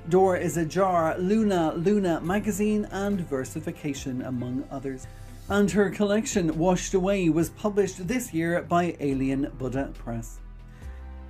Door 0.08 0.38
is 0.38 0.56
a 0.56 0.64
Jar, 0.64 1.18
Luna 1.18 1.74
Luna 1.74 2.20
magazine, 2.22 2.86
and 2.92 3.20
Versification, 3.28 4.22
among 4.22 4.64
others 4.70 5.06
and 5.50 5.70
her 5.70 5.88
collection 5.88 6.58
Washed 6.58 6.92
Away 6.92 7.28
was 7.30 7.48
published 7.50 8.06
this 8.06 8.34
year 8.34 8.62
by 8.62 8.96
Alien 9.00 9.50
Buddha 9.58 9.90
Press. 9.94 10.40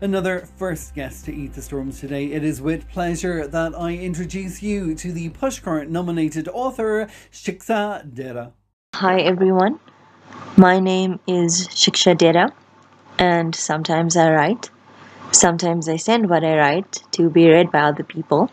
Another 0.00 0.48
first 0.56 0.94
guest 0.94 1.24
to 1.24 1.34
Eat 1.34 1.54
the 1.54 1.62
Storms 1.62 2.00
today. 2.00 2.26
It 2.26 2.44
is 2.44 2.60
with 2.60 2.88
pleasure 2.88 3.46
that 3.46 3.78
I 3.78 3.92
introduce 3.94 4.62
you 4.62 4.94
to 4.96 5.12
the 5.12 5.30
Pushcart 5.30 5.88
nominated 5.88 6.48
author 6.48 7.08
Shiksha 7.32 8.12
Dheda. 8.12 8.52
Hi 8.94 9.20
everyone, 9.20 9.78
my 10.56 10.80
name 10.80 11.20
is 11.28 11.68
Shiksha 11.68 12.16
Dheda, 12.16 12.52
and 13.18 13.54
sometimes 13.54 14.16
I 14.16 14.32
write. 14.32 14.70
Sometimes 15.30 15.88
I 15.88 15.96
send 15.96 16.28
what 16.28 16.42
I 16.42 16.56
write 16.56 17.02
to 17.12 17.28
be 17.30 17.48
read 17.48 17.70
by 17.70 17.80
other 17.80 18.02
people, 18.02 18.50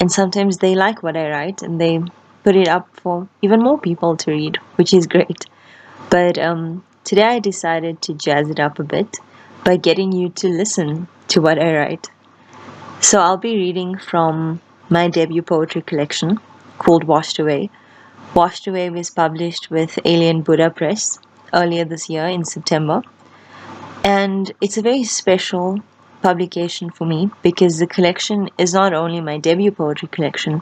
and 0.00 0.10
sometimes 0.10 0.58
they 0.58 0.74
like 0.74 1.02
what 1.02 1.16
I 1.16 1.28
write 1.28 1.60
and 1.62 1.80
they 1.80 2.00
put 2.44 2.54
it 2.54 2.68
up 2.68 2.88
for 2.92 3.26
even 3.42 3.60
more 3.60 3.78
people 3.78 4.16
to 4.18 4.30
read, 4.30 4.58
which 4.76 4.92
is 4.92 5.06
great. 5.06 5.46
But 6.10 6.38
um, 6.38 6.84
today 7.02 7.24
I 7.24 7.38
decided 7.40 8.02
to 8.02 8.14
jazz 8.14 8.50
it 8.50 8.60
up 8.60 8.78
a 8.78 8.84
bit 8.84 9.16
by 9.64 9.76
getting 9.78 10.12
you 10.12 10.28
to 10.28 10.48
listen 10.48 11.08
to 11.28 11.40
what 11.40 11.58
I 11.58 11.74
write. 11.76 12.10
So 13.00 13.18
I'll 13.20 13.38
be 13.38 13.56
reading 13.56 13.98
from 13.98 14.60
my 14.90 15.08
debut 15.08 15.42
poetry 15.42 15.82
collection 15.82 16.38
called 16.78 17.04
Washed 17.04 17.38
Away. 17.38 17.70
Washed 18.34 18.66
Away 18.66 18.90
was 18.90 19.10
published 19.10 19.70
with 19.70 19.98
Alien 20.04 20.42
Buddha 20.42 20.70
Press 20.70 21.18
earlier 21.54 21.84
this 21.84 22.10
year 22.10 22.26
in 22.26 22.44
September. 22.44 23.02
And 24.04 24.52
it's 24.60 24.76
a 24.76 24.82
very 24.82 25.04
special 25.04 25.80
publication 26.24 26.88
for 26.88 27.06
me 27.06 27.30
because 27.42 27.78
the 27.78 27.86
collection 27.86 28.48
is 28.56 28.72
not 28.72 28.94
only 28.94 29.20
my 29.20 29.36
debut 29.36 29.70
poetry 29.70 30.08
collection, 30.08 30.58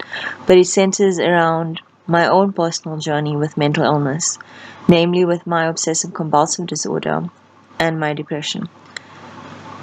but 0.46 0.59
it 0.59 0.66
centers 0.66 1.20
around 1.20 1.81
my 2.09 2.27
own 2.27 2.53
personal 2.53 2.98
journey 2.98 3.37
with 3.37 3.57
mental 3.57 3.85
illness, 3.85 4.40
namely 4.88 5.25
with 5.25 5.46
my 5.46 5.66
obsessive 5.66 6.12
compulsive 6.12 6.66
disorder 6.66 7.31
and 7.79 8.01
my 8.01 8.12
depression. 8.12 8.68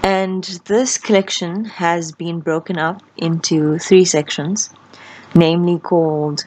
And 0.03 0.43
this 0.65 0.97
collection 0.97 1.63
has 1.63 2.11
been 2.11 2.41
broken 2.41 2.77
up 2.77 3.01
into 3.15 3.79
three 3.79 4.03
sections, 4.03 4.69
namely 5.33 5.79
called 5.79 6.45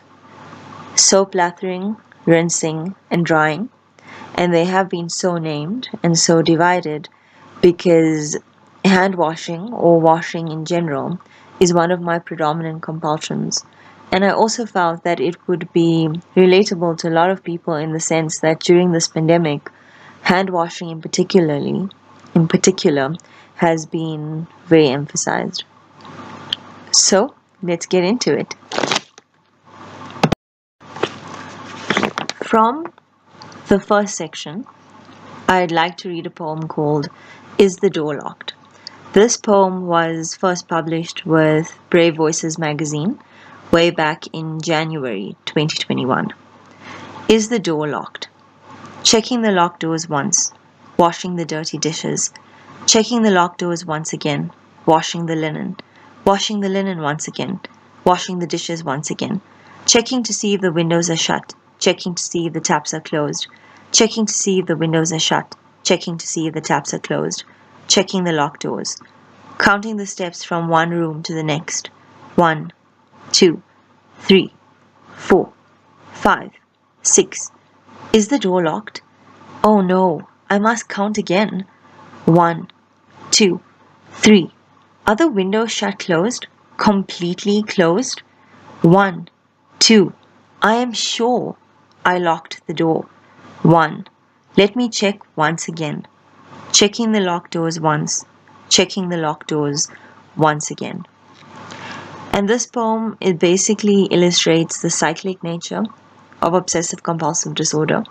soap 0.95 1.35
lathering, 1.35 1.97
rinsing, 2.27 2.95
and 3.11 3.25
drying. 3.25 3.71
And 4.35 4.53
they 4.53 4.67
have 4.67 4.91
been 4.91 5.09
so 5.09 5.39
named 5.39 5.89
and 6.03 6.19
so 6.19 6.43
divided 6.43 7.09
because 7.63 8.37
hand 8.85 9.15
washing 9.15 9.73
or 9.73 10.01
washing 10.01 10.49
in 10.49 10.65
general 10.65 11.21
is 11.61 11.73
one 11.73 11.91
of 11.91 12.01
my 12.01 12.19
predominant 12.19 12.83
compulsions. 12.83 13.65
And 14.11 14.25
I 14.25 14.31
also 14.31 14.67
felt 14.67 15.05
that 15.05 15.21
it 15.21 15.37
would 15.49 15.73
be 15.73 16.09
relatable 16.37 16.99
to 16.99 17.09
a 17.09 17.17
lot 17.19 17.31
of 17.31 17.43
people 17.43 17.75
in 17.75 17.93
the 17.93 18.01
sense 18.01 18.41
that 18.41 18.61
during 18.61 18.93
this 18.93 19.09
pandemic, 19.09 19.71
hand 20.23 20.51
washing 20.51 20.91
in 20.91 21.01
particularly 21.01 21.89
in 22.35 22.49
particular 22.49 23.15
has 23.57 23.87
been 23.87 24.47
very 24.67 24.89
emphasized. 24.89 25.65
So 26.91 27.35
let's 27.63 27.87
get 27.87 28.05
into 28.05 28.37
it. 28.37 28.55
From 32.45 32.93
the 33.69 33.81
first 33.81 34.15
section, 34.15 34.67
I'd 35.49 35.73
like 35.73 35.97
to 35.99 36.09
read 36.11 36.27
a 36.27 36.31
poem 36.31 36.69
called 36.69 37.09
Is 37.57 37.77
the 37.77 37.89
Door 37.89 38.21
Locked? 38.23 38.55
This 39.13 39.37
poem 39.37 39.89
was 39.89 40.35
first 40.35 40.69
published 40.69 41.27
with 41.27 41.79
Brave 41.91 42.17
Voices 42.17 42.59
magazine 42.59 43.19
way 43.71 43.91
back 43.91 44.25
in 44.33 44.59
January 44.63 45.37
2021. 45.45 46.33
Is 47.29 47.51
the 47.51 47.59
door 47.59 47.87
locked? 47.87 48.29
Checking 49.03 49.43
the 49.43 49.53
locked 49.53 49.81
doors 49.81 50.09
once, 50.09 50.55
washing 50.97 51.37
the 51.37 51.45
dirty 51.45 51.77
dishes, 51.77 52.33
checking 52.87 53.21
the 53.21 53.31
locked 53.31 53.59
doors 53.59 53.85
once 53.85 54.15
again, 54.15 54.51
washing 54.87 55.27
the 55.27 55.37
linen, 55.37 55.77
washing 56.25 56.61
the 56.61 56.71
linen 56.71 57.03
once 57.03 57.29
again, 57.29 57.61
washing 58.05 58.39
the 58.39 58.47
dishes 58.47 58.83
once 58.83 59.11
again, 59.11 59.43
checking 59.85 60.23
to 60.23 60.33
see 60.33 60.55
if 60.55 60.63
the 60.63 60.73
windows 60.73 61.11
are 61.11 61.17
shut, 61.17 61.55
checking 61.79 62.15
to 62.15 62.23
see 62.23 62.47
if 62.47 62.55
the 62.55 62.61
taps 62.61 62.95
are 62.95 63.01
closed, 63.01 63.47
checking 63.91 64.25
to 64.25 64.33
see 64.33 64.61
if 64.61 64.65
the 64.65 64.77
windows 64.77 65.13
are 65.13 65.19
shut, 65.19 65.55
checking 65.83 66.17
to 66.17 66.27
see 66.27 66.47
if 66.47 66.55
the 66.55 66.63
taps 66.63 66.95
are 66.95 66.99
closed, 66.99 67.45
checking 67.89 68.25
the 68.25 68.33
locked 68.33 68.63
doors, 68.63 68.97
counting 69.59 69.97
the 69.97 70.07
steps 70.07 70.45
from 70.45 70.69
one 70.69 70.91
room 70.91 71.23
to 71.23 71.35
the 71.35 71.43
next. 71.43 71.91
One, 72.35 72.73
two, 73.33 73.63
three, 74.21 74.53
four, 75.15 75.53
five, 76.13 76.51
six. 77.03 77.51
Is 78.13 78.29
the 78.29 78.39
door 78.39 78.63
locked? 78.63 79.03
Oh 79.65 79.81
no, 79.81 80.29
I 80.51 80.59
must 80.59 80.89
count 80.89 81.19
again. 81.19 81.67
One, 82.25 82.69
two, 83.31 83.61
three. 84.13 84.53
Are 85.07 85.17
the 85.17 85.29
windows 85.29 85.73
shut 85.73 85.99
closed? 85.99 86.47
Completely 86.77 87.63
closed? 87.63 88.23
One, 88.83 89.29
two. 89.79 90.13
I 90.61 90.75
am 90.75 90.93
sure 90.93 91.57
I 92.05 92.19
locked 92.19 92.67
the 92.67 92.75
door. 92.75 93.07
One. 93.63 94.07
Let 94.57 94.77
me 94.77 94.89
check 94.89 95.21
once 95.37 95.69
again. 95.69 96.07
Checking 96.73 97.13
the 97.13 97.21
locked 97.21 97.53
doors 97.53 97.79
once. 97.79 98.25
Checking 98.71 99.11
the 99.11 99.19
locked 99.19 99.49
doors 99.49 99.89
once 100.37 100.71
again. 100.71 101.05
And 102.33 102.49
this 102.49 102.67
poem 102.67 103.19
it 103.21 103.39
basically 103.39 104.05
illustrates 104.05 104.81
the 104.81 104.89
cyclic 104.89 105.45
nature 105.45 105.85
of 106.41 106.55
obsessive 106.55 107.03
compulsive 107.03 107.55
disorder. 107.55 108.05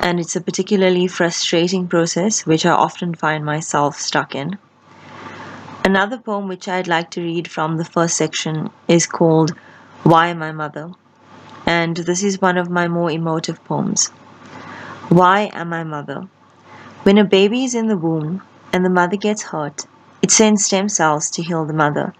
And 0.00 0.18
it's 0.18 0.34
a 0.34 0.40
particularly 0.40 1.08
frustrating 1.08 1.86
process 1.88 2.46
which 2.46 2.64
I 2.64 2.70
often 2.70 3.14
find 3.14 3.44
myself 3.44 3.98
stuck 3.98 4.34
in. 4.34 4.56
Another 5.84 6.16
poem 6.16 6.48
which 6.48 6.68
I'd 6.68 6.88
like 6.88 7.10
to 7.12 7.22
read 7.22 7.50
from 7.50 7.76
the 7.76 7.84
first 7.84 8.16
section 8.16 8.70
is 8.88 9.06
called 9.06 9.50
Why 10.04 10.32
My 10.32 10.52
Mother? 10.52 10.92
And 11.66 11.98
this 11.98 12.22
is 12.22 12.40
one 12.40 12.56
of 12.56 12.70
my 12.70 12.88
more 12.88 13.10
emotive 13.10 13.62
poems. 13.64 14.08
Why 15.10 15.50
am 15.52 15.74
I 15.74 15.84
mother? 15.84 16.28
When 17.08 17.16
a 17.16 17.24
baby 17.24 17.64
is 17.64 17.74
in 17.74 17.86
the 17.86 17.96
womb 17.96 18.42
and 18.70 18.84
the 18.84 18.90
mother 18.90 19.16
gets 19.16 19.44
hurt, 19.44 19.86
it 20.20 20.30
sends 20.30 20.66
stem 20.66 20.90
cells 20.90 21.30
to 21.30 21.42
heal 21.42 21.64
the 21.64 21.72
mother. 21.72 22.12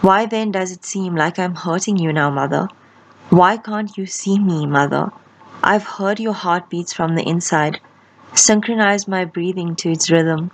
Why 0.00 0.24
then 0.24 0.50
does 0.50 0.72
it 0.72 0.86
seem 0.86 1.14
like 1.14 1.38
I'm 1.38 1.54
hurting 1.54 1.98
you 1.98 2.14
now, 2.14 2.30
mother? 2.30 2.68
Why 3.28 3.58
can't 3.58 3.94
you 3.98 4.06
see 4.06 4.38
me, 4.38 4.64
mother? 4.64 5.12
I've 5.62 5.84
heard 5.84 6.18
your 6.18 6.32
heartbeats 6.32 6.94
from 6.94 7.14
the 7.14 7.28
inside, 7.28 7.78
synchronized 8.32 9.06
my 9.06 9.26
breathing 9.26 9.76
to 9.76 9.92
its 9.92 10.10
rhythm. 10.10 10.50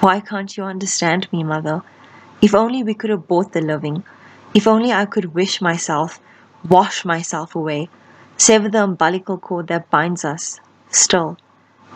Why 0.00 0.20
can't 0.20 0.54
you 0.54 0.64
understand 0.64 1.32
me, 1.32 1.42
mother? 1.42 1.80
If 2.42 2.54
only 2.54 2.82
we 2.84 2.92
could 2.92 3.10
abort 3.10 3.52
the 3.52 3.62
living. 3.62 4.04
If 4.52 4.66
only 4.66 4.92
I 4.92 5.06
could 5.06 5.34
wish 5.34 5.62
myself, 5.62 6.20
wash 6.68 7.06
myself 7.06 7.54
away, 7.54 7.88
sever 8.36 8.68
the 8.68 8.84
umbilical 8.84 9.38
cord 9.38 9.68
that 9.68 9.88
binds 9.88 10.26
us, 10.26 10.60
still. 10.90 11.38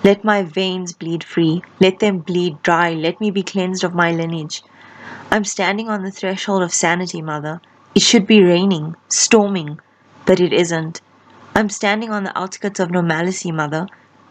Let 0.04 0.24
my 0.24 0.42
veins 0.42 0.92
bleed 0.92 1.22
free. 1.22 1.62
Let 1.78 2.00
them 2.00 2.18
bleed 2.18 2.60
dry. 2.62 2.92
Let 2.92 3.20
me 3.20 3.30
be 3.30 3.44
cleansed 3.44 3.84
of 3.84 3.94
my 3.94 4.10
lineage. 4.10 4.62
I'm 5.30 5.44
standing 5.44 5.88
on 5.88 6.02
the 6.02 6.10
threshold 6.10 6.62
of 6.62 6.74
sanity, 6.74 7.22
mother. 7.22 7.60
It 7.94 8.02
should 8.02 8.26
be 8.26 8.42
raining, 8.42 8.96
storming, 9.08 9.78
but 10.26 10.40
it 10.40 10.52
isn't. 10.52 11.00
I'm 11.54 11.68
standing 11.68 12.10
on 12.10 12.24
the 12.24 12.36
outskirts 12.36 12.80
of 12.80 12.90
normalcy, 12.90 13.52
mother, 13.52 13.86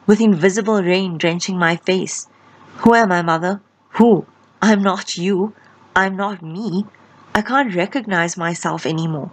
with 0.08 0.20
invisible 0.20 0.84
rain 0.84 1.18
drenching 1.18 1.58
my 1.58 1.78
face. 1.78 2.28
Who 2.78 2.94
am 2.94 3.12
I, 3.12 3.22
mother? 3.22 3.62
Who? 3.92 4.26
I'm 4.62 4.84
not 4.84 5.18
you. 5.18 5.54
I'm 5.96 6.18
not 6.18 6.42
me. 6.42 6.86
I 7.34 7.42
can't 7.42 7.74
recognize 7.74 8.36
myself 8.36 8.86
anymore. 8.86 9.32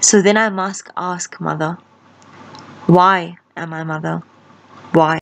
So 0.00 0.22
then 0.22 0.36
I 0.36 0.50
must 0.50 0.88
ask, 0.96 1.40
mother, 1.40 1.78
why 2.86 3.38
am 3.56 3.72
I 3.72 3.82
mother? 3.82 4.22
Why? 4.92 5.18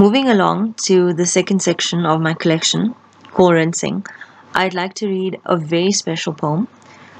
Moving 0.00 0.30
along 0.30 0.76
to 0.86 1.12
the 1.12 1.26
second 1.26 1.60
section 1.60 2.06
of 2.06 2.22
my 2.22 2.32
collection, 2.32 2.94
called 3.32 3.52
Rinsing, 3.52 4.06
I'd 4.54 4.72
like 4.72 4.94
to 4.94 5.06
read 5.06 5.38
a 5.44 5.58
very 5.58 5.92
special 5.92 6.32
poem. 6.32 6.68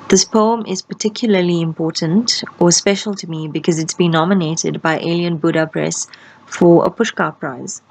This 0.09 0.25
poem 0.25 0.65
is 0.65 0.81
particularly 0.81 1.61
important 1.61 2.43
or 2.59 2.73
special 2.73 3.15
to 3.17 3.27
me 3.29 3.49
because 3.49 3.79
it's 3.79 3.93
been 3.93 4.13
nominated 4.13 4.81
by 4.81 4.99
Alien 4.99 5.37
Buddha 5.37 5.67
Press 5.67 6.07
for 6.47 6.87
a 6.87 6.91
Pushcart 6.91 7.39
Prize. 7.39 7.83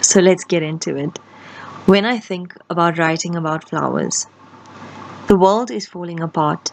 So 0.00 0.20
let's 0.20 0.44
get 0.44 0.62
into 0.62 0.96
it. 0.96 1.18
When 1.84 2.06
I 2.06 2.18
think 2.18 2.56
about 2.70 2.96
writing 2.96 3.36
about 3.36 3.68
flowers, 3.68 4.26
the 5.26 5.36
world 5.36 5.70
is 5.70 5.86
falling 5.86 6.20
apart, 6.20 6.72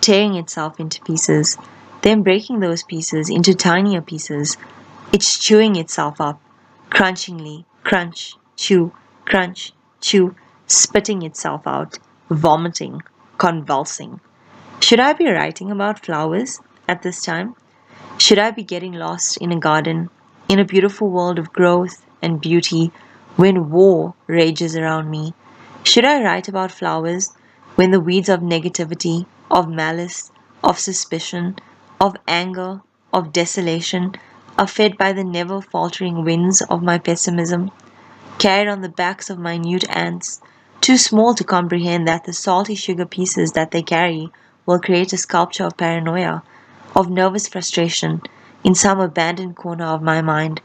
tearing 0.00 0.34
itself 0.34 0.80
into 0.80 1.00
pieces, 1.02 1.56
then 2.02 2.24
breaking 2.24 2.58
those 2.58 2.82
pieces 2.82 3.30
into 3.30 3.54
tinier 3.54 4.00
pieces. 4.00 4.56
It's 5.12 5.38
chewing 5.38 5.76
itself 5.76 6.20
up, 6.20 6.40
crunchingly, 6.94 7.64
crunch, 7.82 8.36
chew, 8.54 8.92
crunch, 9.24 9.72
chew, 10.00 10.36
spitting 10.68 11.22
itself 11.22 11.66
out, 11.66 11.98
vomiting, 12.30 13.02
convulsing. 13.36 14.20
Should 14.78 15.00
I 15.00 15.12
be 15.12 15.28
writing 15.28 15.72
about 15.72 16.04
flowers 16.04 16.60
at 16.88 17.02
this 17.02 17.20
time? 17.22 17.56
Should 18.16 18.38
I 18.38 18.52
be 18.52 18.62
getting 18.62 18.92
lost 18.92 19.38
in 19.38 19.50
a 19.50 19.58
garden, 19.58 20.08
in 20.48 20.60
a 20.60 20.64
beautiful 20.64 21.10
world 21.10 21.36
of 21.40 21.52
growth 21.52 22.06
and 22.22 22.40
beauty, 22.40 22.92
when 23.34 23.70
war 23.70 24.14
rages 24.28 24.76
around 24.76 25.10
me? 25.10 25.34
Should 25.82 26.04
I 26.04 26.22
write 26.22 26.46
about 26.46 26.70
flowers 26.70 27.32
when 27.74 27.90
the 27.90 27.98
weeds 27.98 28.28
of 28.28 28.38
negativity, 28.38 29.26
of 29.50 29.68
malice, 29.68 30.30
of 30.62 30.78
suspicion, 30.78 31.56
of 32.00 32.16
anger, 32.28 32.82
of 33.12 33.32
desolation 33.32 34.14
are 34.58 34.66
fed 34.66 34.96
by 34.96 35.12
the 35.12 35.24
never 35.24 35.60
faltering 35.60 36.24
winds 36.24 36.62
of 36.62 36.82
my 36.82 36.98
pessimism, 36.98 37.70
carried 38.38 38.68
on 38.68 38.82
the 38.82 38.88
backs 38.88 39.28
of 39.28 39.38
minute 39.38 39.84
ants, 39.88 40.40
too 40.80 40.96
small 40.96 41.34
to 41.34 41.42
comprehend 41.42 42.06
that 42.06 42.24
the 42.24 42.32
salty 42.32 42.74
sugar 42.74 43.06
pieces 43.06 43.52
that 43.52 43.70
they 43.70 43.82
carry 43.82 44.30
will 44.66 44.78
create 44.78 45.12
a 45.12 45.16
sculpture 45.16 45.64
of 45.64 45.76
paranoia, 45.76 46.42
of 46.94 47.10
nervous 47.10 47.48
frustration 47.48 48.22
in 48.62 48.74
some 48.74 49.00
abandoned 49.00 49.56
corner 49.56 49.86
of 49.86 50.02
my 50.02 50.22
mind. 50.22 50.60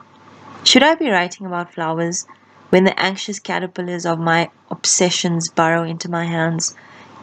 Should 0.64 0.84
I 0.84 0.96
be 0.96 1.10
writing 1.10 1.48
about 1.48 1.74
flowers 1.74 2.28
when 2.70 2.84
the 2.84 3.00
anxious 3.00 3.40
caterpillars 3.40 4.06
of 4.06 4.20
my 4.20 4.50
obsessions 4.70 5.50
burrow 5.50 5.84
into 5.84 6.10
my 6.10 6.26
hands, 6.26 6.76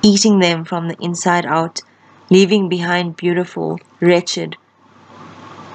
eating 0.03 0.41
them 0.41 0.65
from 0.65 0.89
the 0.89 0.97
inside 1.01 1.47
out, 1.47 1.81
leaving 2.31 2.69
behind 2.69 3.17
beautiful, 3.17 3.79
wretched, 4.01 4.57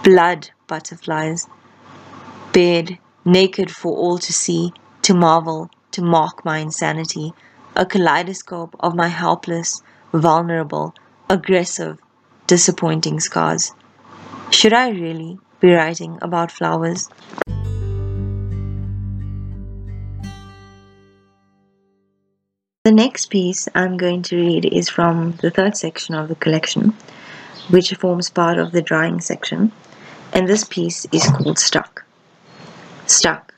blood 0.03 0.49
butterflies, 0.71 1.47
bared, 2.53 2.97
naked 3.25 3.69
for 3.69 3.91
all 4.03 4.17
to 4.17 4.31
see, 4.31 4.71
to 5.01 5.13
marvel, 5.13 5.69
to 5.91 6.01
mock 6.01 6.45
my 6.45 6.59
insanity, 6.59 7.33
a 7.75 7.85
kaleidoscope 7.85 8.73
of 8.79 8.95
my 8.95 9.09
helpless, 9.09 9.83
vulnerable, 10.13 10.95
aggressive, 11.29 11.99
disappointing 12.47 13.19
scars. 13.19 13.73
Should 14.51 14.71
I 14.71 14.91
really 14.91 15.39
be 15.59 15.73
writing 15.73 16.17
about 16.21 16.51
flowers? 16.51 17.09
The 22.85 22.93
next 22.93 23.25
piece 23.25 23.67
I'm 23.75 23.97
going 23.97 24.21
to 24.23 24.37
read 24.37 24.65
is 24.65 24.89
from 24.89 25.33
the 25.41 25.51
third 25.51 25.75
section 25.75 26.15
of 26.15 26.29
the 26.29 26.35
collection, 26.35 26.93
which 27.69 27.93
forms 27.95 28.29
part 28.29 28.57
of 28.57 28.71
the 28.71 28.81
drawing 28.81 29.19
section, 29.21 29.71
and 30.33 30.47
this 30.47 30.63
piece 30.63 31.05
is 31.11 31.27
called 31.27 31.59
Stuck. 31.59 32.05
Stuck. 33.05 33.53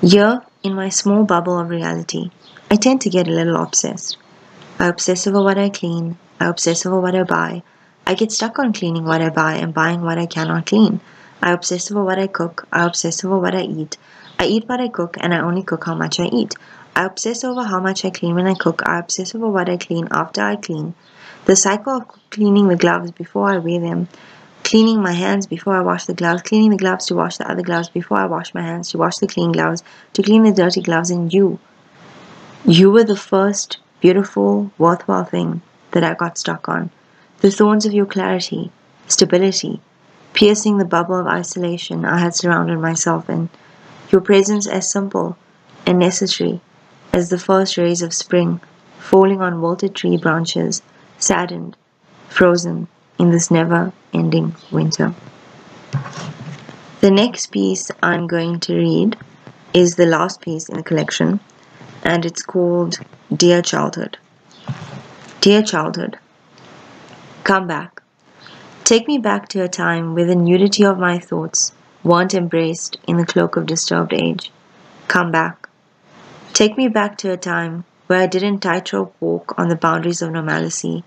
Here, 0.00 0.42
in 0.62 0.74
my 0.74 0.88
small 0.88 1.24
bubble 1.24 1.58
of 1.58 1.70
reality, 1.70 2.30
I 2.70 2.76
tend 2.76 3.00
to 3.02 3.10
get 3.10 3.28
a 3.28 3.32
little 3.32 3.62
obsessed. 3.62 4.16
I 4.78 4.88
obsess 4.88 5.26
over 5.26 5.42
what 5.42 5.58
I 5.58 5.70
clean, 5.70 6.16
I 6.40 6.46
obsess 6.46 6.86
over 6.86 7.00
what 7.00 7.14
I 7.14 7.24
buy, 7.24 7.62
I 8.06 8.14
get 8.14 8.32
stuck 8.32 8.58
on 8.58 8.72
cleaning 8.72 9.04
what 9.04 9.20
I 9.20 9.28
buy 9.28 9.56
and 9.56 9.74
buying 9.74 10.00
what 10.00 10.18
I 10.18 10.24
cannot 10.24 10.66
clean. 10.66 11.00
I 11.42 11.52
obsess 11.52 11.90
over 11.90 12.02
what 12.02 12.18
I 12.18 12.26
cook, 12.26 12.66
I 12.72 12.86
obsess 12.86 13.22
over 13.24 13.38
what 13.38 13.54
I 13.54 13.62
eat. 13.62 13.98
I 14.38 14.46
eat 14.46 14.68
what 14.68 14.80
I 14.80 14.88
cook 14.88 15.16
and 15.20 15.34
I 15.34 15.40
only 15.40 15.62
cook 15.62 15.84
how 15.84 15.94
much 15.94 16.18
I 16.18 16.26
eat. 16.26 16.54
I 16.96 17.04
obsess 17.04 17.44
over 17.44 17.64
how 17.64 17.80
much 17.80 18.04
I 18.04 18.10
clean 18.10 18.34
when 18.34 18.46
I 18.46 18.54
cook. 18.54 18.82
I 18.86 18.98
obsess 18.98 19.34
over 19.34 19.48
what 19.48 19.68
I 19.68 19.76
clean 19.76 20.08
after 20.10 20.40
I 20.40 20.56
clean. 20.56 20.94
The 21.44 21.54
cycle 21.54 21.98
of 21.98 22.30
cleaning 22.30 22.68
the 22.68 22.76
gloves 22.76 23.10
before 23.10 23.50
I 23.50 23.58
wear 23.58 23.78
them, 23.78 24.08
cleaning 24.68 25.00
my 25.00 25.12
hands 25.12 25.46
before 25.46 25.74
I 25.74 25.80
wash 25.80 26.04
the 26.04 26.12
gloves, 26.12 26.42
cleaning 26.42 26.68
the 26.68 26.76
gloves 26.76 27.06
to 27.06 27.14
wash 27.14 27.38
the 27.38 27.50
other 27.50 27.62
gloves 27.62 27.88
before 27.88 28.18
I 28.18 28.26
wash 28.26 28.52
my 28.52 28.60
hands, 28.60 28.90
to 28.90 28.98
wash 28.98 29.16
the 29.16 29.26
clean 29.26 29.50
gloves, 29.50 29.82
to 30.12 30.22
clean 30.22 30.42
the 30.42 30.52
dirty 30.52 30.82
gloves, 30.82 31.10
and 31.10 31.32
you. 31.32 31.58
You 32.66 32.90
were 32.90 33.04
the 33.04 33.16
first 33.16 33.78
beautiful, 34.02 34.70
worthwhile 34.76 35.24
thing 35.24 35.62
that 35.92 36.04
I 36.04 36.12
got 36.12 36.36
stuck 36.36 36.68
on. 36.68 36.90
The 37.40 37.50
thorns 37.50 37.86
of 37.86 37.94
your 37.94 38.04
clarity, 38.04 38.70
stability, 39.06 39.80
piercing 40.34 40.76
the 40.76 40.84
bubble 40.84 41.18
of 41.18 41.26
isolation 41.26 42.04
I 42.04 42.18
had 42.18 42.34
surrounded 42.34 42.78
myself 42.78 43.30
in. 43.30 43.48
Your 44.10 44.20
presence 44.20 44.66
as 44.66 44.90
simple 44.90 45.38
and 45.86 45.98
necessary 45.98 46.60
as 47.14 47.30
the 47.30 47.38
first 47.38 47.78
rays 47.78 48.02
of 48.02 48.12
spring 48.12 48.60
falling 48.98 49.40
on 49.40 49.62
wilted 49.62 49.94
tree 49.94 50.18
branches, 50.18 50.82
saddened, 51.18 51.74
frozen 52.28 52.86
in 53.18 53.30
this 53.30 53.50
never 53.50 53.92
ending 54.12 54.54
winter. 54.70 55.14
The 57.00 57.10
next 57.10 57.52
piece 57.52 57.90
I'm 58.02 58.26
going 58.26 58.60
to 58.60 58.76
read 58.76 59.16
is 59.72 59.96
the 59.96 60.06
last 60.06 60.40
piece 60.40 60.68
in 60.68 60.76
the 60.76 60.82
collection, 60.82 61.40
and 62.02 62.24
it's 62.24 62.42
called 62.42 62.98
Dear 63.34 63.62
Childhood. 63.62 64.18
Dear 65.40 65.62
Childhood, 65.62 66.18
come 67.44 67.66
back. 67.66 68.02
Take 68.84 69.06
me 69.06 69.18
back 69.18 69.48
to 69.50 69.62
a 69.62 69.68
time 69.68 70.14
where 70.14 70.24
the 70.24 70.34
nudity 70.34 70.84
of 70.84 70.98
my 70.98 71.18
thoughts 71.18 71.72
weren't 72.02 72.34
embraced 72.34 72.96
in 73.06 73.16
the 73.16 73.26
cloak 73.26 73.56
of 73.56 73.66
disturbed 73.66 74.12
age. 74.12 74.50
Come 75.08 75.30
back. 75.30 75.68
Take 76.52 76.76
me 76.76 76.88
back 76.88 77.18
to 77.18 77.30
a 77.30 77.36
time 77.36 77.84
where 78.06 78.22
I 78.22 78.26
didn't 78.26 78.60
tightrope 78.60 79.14
walk 79.20 79.54
on 79.58 79.68
the 79.68 79.76
boundaries 79.76 80.22
of 80.22 80.32
normalcy, 80.32 81.04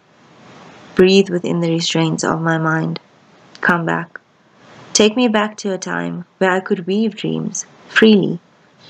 breathe 0.95 1.29
within 1.29 1.59
the 1.59 1.69
restraints 1.69 2.23
of 2.23 2.41
my 2.41 2.57
mind. 2.57 2.99
Come 3.61 3.85
back. 3.85 4.19
Take 4.93 5.15
me 5.15 5.27
back 5.27 5.57
to 5.57 5.73
a 5.73 5.77
time 5.77 6.25
where 6.37 6.51
I 6.51 6.59
could 6.59 6.85
weave 6.85 7.15
dreams 7.15 7.65
freely 7.87 8.39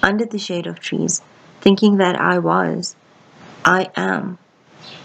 under 0.02 0.26
the 0.26 0.40
shade 0.40 0.68
of 0.68 0.80
trees, 0.80 1.22
thinking 1.62 1.98
that 1.98 2.20
I 2.20 2.40
was, 2.40 2.96
I 3.64 3.90
am, 3.96 4.38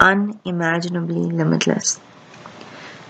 unimaginably 0.00 1.20
limitless. 1.20 2.00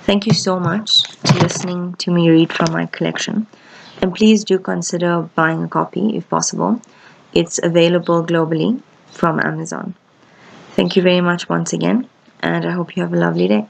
Thank 0.02 0.26
you 0.26 0.34
so 0.34 0.58
much 0.58 1.06
for 1.18 1.38
listening 1.38 1.94
to 1.94 2.10
me 2.10 2.30
read 2.30 2.52
from 2.52 2.72
my 2.72 2.86
collection. 2.86 3.46
And 4.02 4.14
please 4.14 4.44
do 4.44 4.58
consider 4.58 5.22
buying 5.34 5.64
a 5.64 5.68
copy 5.68 6.16
if 6.16 6.28
possible. 6.28 6.80
It's 7.32 7.58
available 7.62 8.24
globally 8.24 8.82
from 9.10 9.40
Amazon. 9.40 9.94
Thank 10.72 10.96
you 10.96 11.02
very 11.02 11.20
much 11.20 11.48
once 11.48 11.72
again, 11.72 12.08
and 12.40 12.66
I 12.66 12.72
hope 12.72 12.96
you 12.96 13.02
have 13.02 13.12
a 13.12 13.16
lovely 13.16 13.48
day. 13.48 13.66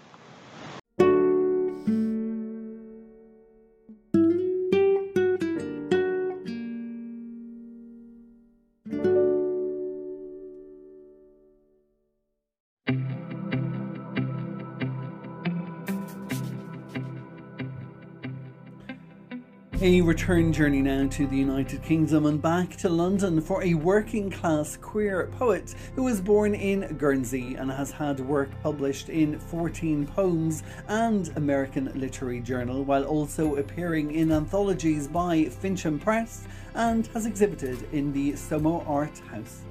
A 19.86 20.00
return 20.00 20.52
journey 20.52 20.82
now 20.82 21.06
to 21.10 21.28
the 21.28 21.36
United 21.36 21.80
Kingdom 21.84 22.26
and 22.26 22.42
back 22.42 22.74
to 22.78 22.88
London 22.88 23.40
for 23.40 23.62
a 23.62 23.74
working 23.74 24.28
class 24.30 24.76
queer 24.76 25.28
poet 25.38 25.76
who 25.94 26.02
was 26.02 26.20
born 26.20 26.56
in 26.56 26.96
Guernsey 26.96 27.54
and 27.54 27.70
has 27.70 27.92
had 27.92 28.18
work 28.18 28.50
published 28.64 29.10
in 29.10 29.38
14 29.38 30.04
poems 30.08 30.64
and 30.88 31.30
American 31.36 31.92
Literary 31.94 32.40
Journal, 32.40 32.82
while 32.82 33.04
also 33.04 33.54
appearing 33.58 34.10
in 34.10 34.32
anthologies 34.32 35.06
by 35.06 35.44
Fincham 35.44 36.00
Press 36.00 36.48
and 36.74 37.06
has 37.14 37.24
exhibited 37.24 37.86
in 37.92 38.12
the 38.12 38.32
Somo 38.32 38.84
Art 38.88 39.16
House. 39.30 39.65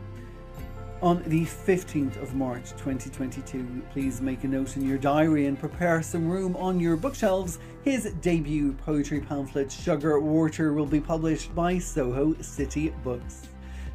On 1.01 1.21
the 1.27 1.41
15th 1.41 2.21
of 2.21 2.35
March 2.35 2.71
2022, 2.71 3.83
please 3.91 4.21
make 4.21 4.45
a 4.45 4.47
note 4.47 4.77
in 4.77 4.87
your 4.87 4.97
diary 4.97 5.45
and 5.45 5.59
prepare 5.59 6.01
some 6.01 6.27
room 6.27 6.55
on 6.55 6.79
your 6.79 6.95
bookshelves. 6.95 7.59
His 7.83 8.13
debut 8.21 8.71
poetry 8.71 9.19
pamphlet, 9.19 9.69
Sugar 9.71 10.21
Water, 10.21 10.71
will 10.71 10.85
be 10.85 11.01
published 11.01 11.53
by 11.53 11.79
Soho 11.79 12.33
City 12.41 12.93
Books. 13.03 13.47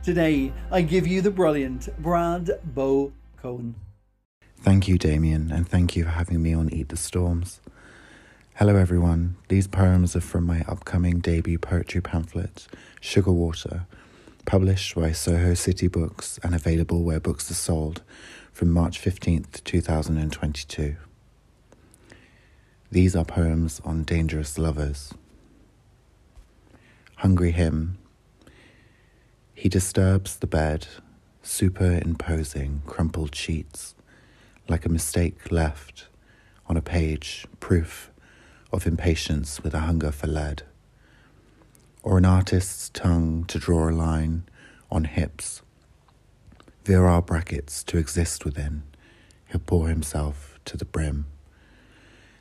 Today, 0.03 0.53
I 0.71 0.83
give 0.83 1.07
you 1.07 1.23
the 1.23 1.31
brilliant 1.31 1.89
Brad 2.03 2.51
Bow 2.75 3.13
Cohen. 3.41 3.77
Thank 4.59 4.87
you, 4.87 4.99
Damien, 4.99 5.51
and 5.51 5.67
thank 5.67 5.97
you 5.97 6.05
for 6.05 6.11
having 6.11 6.43
me 6.43 6.53
on 6.53 6.69
Eat 6.73 6.91
the 6.91 6.99
Storms. 6.99 7.63
Hello, 8.57 8.77
everyone. 8.77 9.37
These 9.49 9.69
poems 9.69 10.15
are 10.15 10.21
from 10.21 10.45
my 10.45 10.65
upcoming 10.69 11.21
debut 11.21 11.59
poetry 11.59 12.03
pamphlet, 12.03 12.69
Sugar 13.01 13.33
Water 13.33 13.87
published 14.45 14.95
by 14.95 15.13
Soho 15.13 15.55
City 15.55 15.89
Books 15.89 16.39
and 16.43 16.55
available 16.55 17.03
where 17.03 17.21
books 17.21 17.51
are 17.51 17.55
sold 17.55 18.03
from 18.53 18.71
March 18.71 19.01
15th, 19.01 19.63
2022. 19.65 20.97
These 22.91 23.15
are 23.15 23.25
poems 23.25 23.81
on 23.85 24.05
dangerous 24.05 24.59
lovers. 24.59 25.13
Hungry 27.17 27.53
Him. 27.53 27.99
He 29.55 29.69
disturbs 29.69 30.37
the 30.37 30.47
bed, 30.47 30.87
superimposing 31.43 32.83
crumpled 32.87 33.35
sheets, 33.35 33.95
like 34.69 34.87
a 34.87 34.91
mistake 34.91 35.53
left 35.53 36.09
on 36.67 36.77
a 36.77 36.83
page, 36.83 37.47
proof 37.61 38.11
of 38.73 38.87
impatience 38.87 39.63
with 39.63 39.75
a 39.75 39.81
hunger 39.81 40.11
for 40.11 40.27
lead 40.27 40.63
or 42.03 42.19
an 42.19 42.25
artist's 42.25 42.89
tongue 42.91 43.45
to 43.45 43.59
draw 43.59 43.89
a 43.89 43.93
line 43.93 44.45
on 44.91 45.05
hips, 45.05 45.63
virile 46.85 47.21
brackets 47.21 47.85
to 47.85 47.99
exist 47.99 48.45
within, 48.45 48.83
he'll 49.51 49.61
pour 49.61 49.89
himself 49.89 50.59
to 50.65 50.77
the 50.77 50.85
brim. 50.85 51.27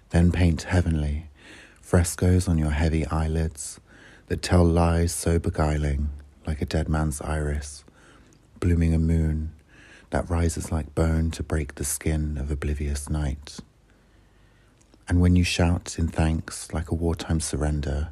Then 0.09 0.31
paint 0.31 0.63
heavenly 0.63 1.29
frescoes 1.81 2.47
on 2.47 2.57
your 2.59 2.69
heavy 2.69 3.05
eyelids 3.07 3.79
that 4.27 4.43
tell 4.43 4.63
lies 4.63 5.11
so 5.11 5.39
beguiling, 5.39 6.09
like 6.45 6.61
a 6.61 6.65
dead 6.65 6.87
man's 6.87 7.19
iris, 7.19 7.83
blooming 8.59 8.93
a 8.93 8.99
moon 8.99 9.51
that 10.11 10.29
rises 10.29 10.71
like 10.71 10.93
bone 10.93 11.31
to 11.31 11.43
break 11.43 11.75
the 11.75 11.83
skin 11.83 12.37
of 12.37 12.51
oblivious 12.51 13.09
night. 13.09 13.59
And 15.07 15.19
when 15.19 15.35
you 15.35 15.43
shout 15.43 15.97
in 15.97 16.07
thanks 16.07 16.71
like 16.71 16.91
a 16.91 16.95
wartime 16.95 17.39
surrender, 17.39 18.09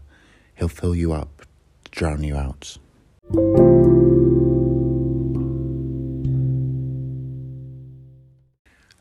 He'll 0.58 0.68
fill 0.68 0.96
you 0.96 1.14
up, 1.14 1.44
drown 1.92 2.24
you 2.24 2.36
out. 2.36 2.78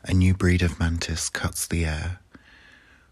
A 0.03 0.13
new 0.13 0.35
breed 0.35 0.61
of 0.61 0.79
mantis 0.79 1.29
cuts 1.29 1.65
the 1.65 1.83
air 1.85 2.19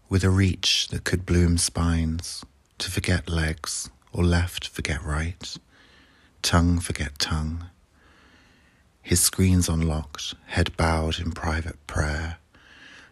with 0.08 0.22
a 0.22 0.30
reach 0.30 0.86
that 0.88 1.02
could 1.02 1.26
bloom 1.26 1.58
spines 1.58 2.44
to 2.78 2.88
forget 2.88 3.28
legs 3.28 3.90
or 4.12 4.22
left 4.22 4.68
forget 4.68 5.02
right, 5.02 5.56
tongue 6.42 6.78
forget 6.78 7.18
tongue. 7.18 7.66
His 9.02 9.20
screen's 9.20 9.68
unlocked, 9.68 10.34
head 10.46 10.76
bowed 10.76 11.18
in 11.18 11.32
private 11.32 11.84
prayer, 11.88 12.38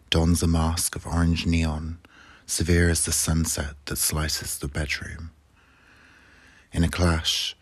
dons 0.09 0.41
a 0.41 0.47
mask 0.47 0.95
of 0.95 1.05
orange 1.05 1.45
neon 1.45 1.97
severe 2.45 2.89
as 2.89 3.05
the 3.05 3.11
sunset 3.11 3.75
that 3.85 3.97
slices 3.97 4.57
the 4.57 4.67
bedroom. 4.67 5.31
In 6.71 6.83
a 6.83 6.89
clash, 6.89 7.55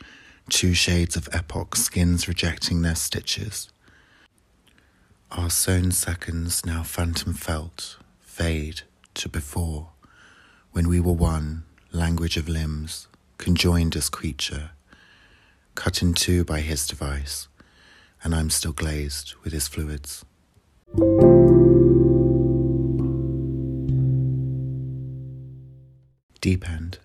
two 0.50 0.74
shades 0.74 1.16
of 1.16 1.30
epoch, 1.32 1.76
skins 1.76 2.28
rejecting 2.28 2.82
their 2.82 2.96
stitches. 2.96 3.70
Our 5.32 5.50
sewn 5.50 5.92
seconds, 5.92 6.66
now 6.66 6.84
phantom 6.84 7.34
felt, 7.34 7.98
fade 8.20 8.82
to 9.16 9.30
before, 9.30 9.90
when 10.72 10.88
we 10.88 11.00
were 11.00 11.14
one, 11.14 11.64
language 11.92 12.38
of 12.38 12.50
limbs, 12.50 13.08
conjoined 13.38 13.96
as 13.96 14.10
creature, 14.10 14.72
cut 15.76 16.02
in 16.02 16.14
two 16.14 16.44
by 16.44 16.62
his 16.62 16.86
device, 16.88 17.48
and 18.24 18.34
I'm 18.34 18.50
still 18.50 18.74
glazed 18.74 19.36
with 19.44 19.54
his 19.54 19.68
fluids. 19.68 20.24
Deep 26.44 26.70
end. 26.70 27.00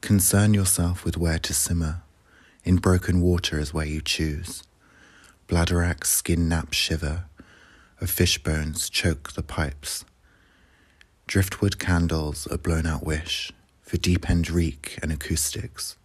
Concern 0.00 0.52
yourself 0.52 1.04
with 1.04 1.16
where 1.16 1.38
to 1.38 1.54
simmer. 1.54 2.02
In 2.64 2.78
broken 2.78 3.20
water 3.20 3.60
is 3.60 3.72
where 3.72 3.86
you 3.86 4.00
choose. 4.00 4.64
Bladderwracks 5.46 6.06
skin 6.06 6.48
nap 6.48 6.72
shiver. 6.72 7.26
Of 8.00 8.10
fish 8.10 8.42
bones 8.42 8.90
choke 8.90 9.34
the 9.34 9.44
pipes. 9.44 10.04
Driftwood 11.28 11.78
candles 11.78 12.48
a 12.50 12.58
blown 12.58 12.86
out 12.86 13.06
wish 13.06 13.52
for 13.82 13.98
deep 13.98 14.28
end 14.28 14.50
reek 14.50 14.98
and 15.00 15.12
acoustics 15.12 15.96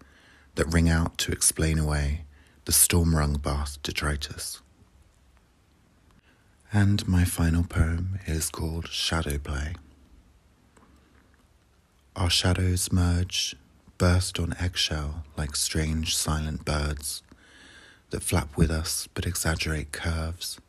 that 0.54 0.72
ring 0.72 0.90
out 0.90 1.18
to 1.18 1.32
explain 1.32 1.80
away 1.80 2.26
the 2.66 2.72
storm 2.72 3.16
wrung 3.16 3.38
bath 3.38 3.82
detritus. 3.82 4.62
And 6.72 7.08
my 7.08 7.26
final 7.26 7.64
poem 7.64 8.20
is 8.28 8.52
called 8.52 8.88
Shadow 8.90 9.40
Play. 9.40 9.74
Our 12.16 12.30
shadows 12.30 12.92
merge, 12.92 13.56
burst 13.98 14.40
on 14.40 14.56
eggshell 14.60 15.24
like 15.36 15.56
strange 15.56 16.16
silent 16.16 16.64
birds 16.64 17.24
that 18.12 18.22
flap 18.22 18.56
with 18.56 18.70
us 18.70 19.08
but 19.16 19.26
exaggerate 19.26 19.92
curves 19.92 20.60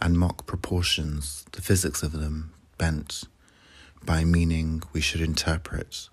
and 0.00 0.18
mock 0.18 0.44
proportions, 0.44 1.44
the 1.52 1.62
physics 1.62 2.02
of 2.02 2.10
them 2.10 2.52
bent 2.78 3.22
by 4.04 4.24
meaning 4.24 4.82
we 4.92 5.00
should 5.00 5.20
interpret 5.20 6.08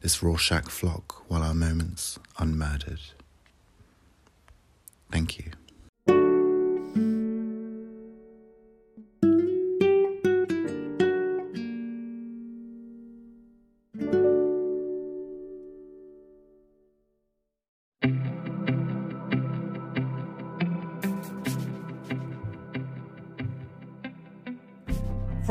this 0.00 0.22
Rorschach 0.22 0.70
flock 0.70 1.28
while 1.28 1.42
our 1.42 1.52
moments 1.52 2.18
unmurdered. 2.38 3.00
Thank 5.12 5.38
you. 5.38 5.50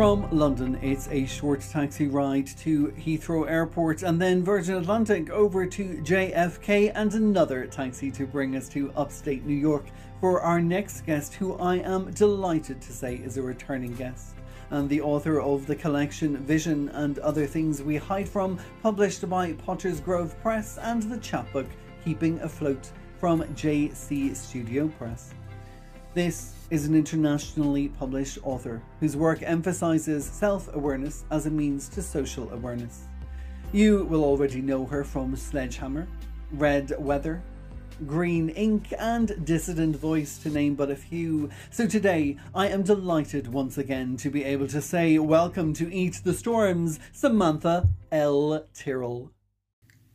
From 0.10 0.28
London, 0.32 0.80
it's 0.82 1.08
a 1.10 1.28
short 1.28 1.62
taxi 1.62 2.08
ride 2.08 2.48
to 2.58 2.88
Heathrow 2.98 3.48
Airport 3.48 4.02
and 4.02 4.20
then 4.20 4.44
Virgin 4.44 4.78
Atlantic 4.78 5.30
over 5.30 5.68
to 5.68 6.02
JFK 6.02 6.92
and 6.96 7.14
another 7.14 7.68
taxi 7.68 8.10
to 8.14 8.26
bring 8.26 8.56
us 8.56 8.68
to 8.70 8.92
upstate 8.98 9.46
New 9.46 9.54
York 9.54 9.86
for 10.20 10.42
our 10.42 10.60
next 10.62 11.02
guest, 11.02 11.36
who 11.36 11.54
I 11.60 11.76
am 11.76 12.10
delighted 12.14 12.82
to 12.82 12.92
say 12.92 13.18
is 13.18 13.38
a 13.38 13.44
returning 13.44 13.94
guest 13.94 14.34
and 14.72 14.90
the 14.90 15.00
author 15.00 15.42
of 15.42 15.68
the 15.68 15.76
collection 15.76 16.38
Vision 16.38 16.90
and 16.96 17.20
Other 17.20 17.46
Things 17.46 17.84
We 17.84 17.98
Hide 17.98 18.28
From, 18.28 18.58
published 18.82 19.30
by 19.30 19.54
Potters 19.54 20.00
Grove 20.00 20.36
Press, 20.42 20.80
and 20.80 21.04
the 21.04 21.20
chapbook 21.20 21.68
Keeping 22.04 22.40
Afloat 22.40 22.90
from 23.20 23.44
JC 23.54 24.36
Studio 24.36 24.88
Press. 24.98 25.36
This 26.16 26.56
is 26.70 26.86
an 26.86 26.96
internationally 26.96 27.90
published 27.90 28.38
author 28.44 28.82
whose 29.00 29.18
work 29.18 29.42
emphasizes 29.42 30.26
self 30.26 30.74
awareness 30.76 31.26
as 31.32 31.46
a 31.46 31.50
means 31.50 31.90
to 31.90 32.02
social 32.02 32.50
awareness. 32.52 33.08
You 33.72 34.06
will 34.06 34.24
already 34.24 34.62
know 34.62 34.86
her 34.86 35.04
from 35.04 35.36
Sledgehammer, 35.36 36.08
Red 36.52 36.94
Weather, 37.00 37.42
Green 38.06 38.50
Ink, 38.50 38.94
and 39.00 39.30
Dissident 39.46 39.96
Voice, 39.96 40.38
to 40.40 40.50
name 40.50 40.76
but 40.76 40.92
a 40.92 40.96
few. 40.96 41.50
So 41.72 41.88
today, 41.88 42.38
I 42.54 42.68
am 42.68 42.84
delighted 42.84 43.52
once 43.52 43.78
again 43.78 44.16
to 44.18 44.30
be 44.30 44.44
able 44.44 44.68
to 44.68 44.82
say 44.82 45.18
welcome 45.18 45.74
to 45.74 45.92
Eat 45.94 46.22
the 46.24 46.34
Storms, 46.34 47.00
Samantha 47.12 47.90
L. 48.12 48.66
Terrell. 48.74 49.32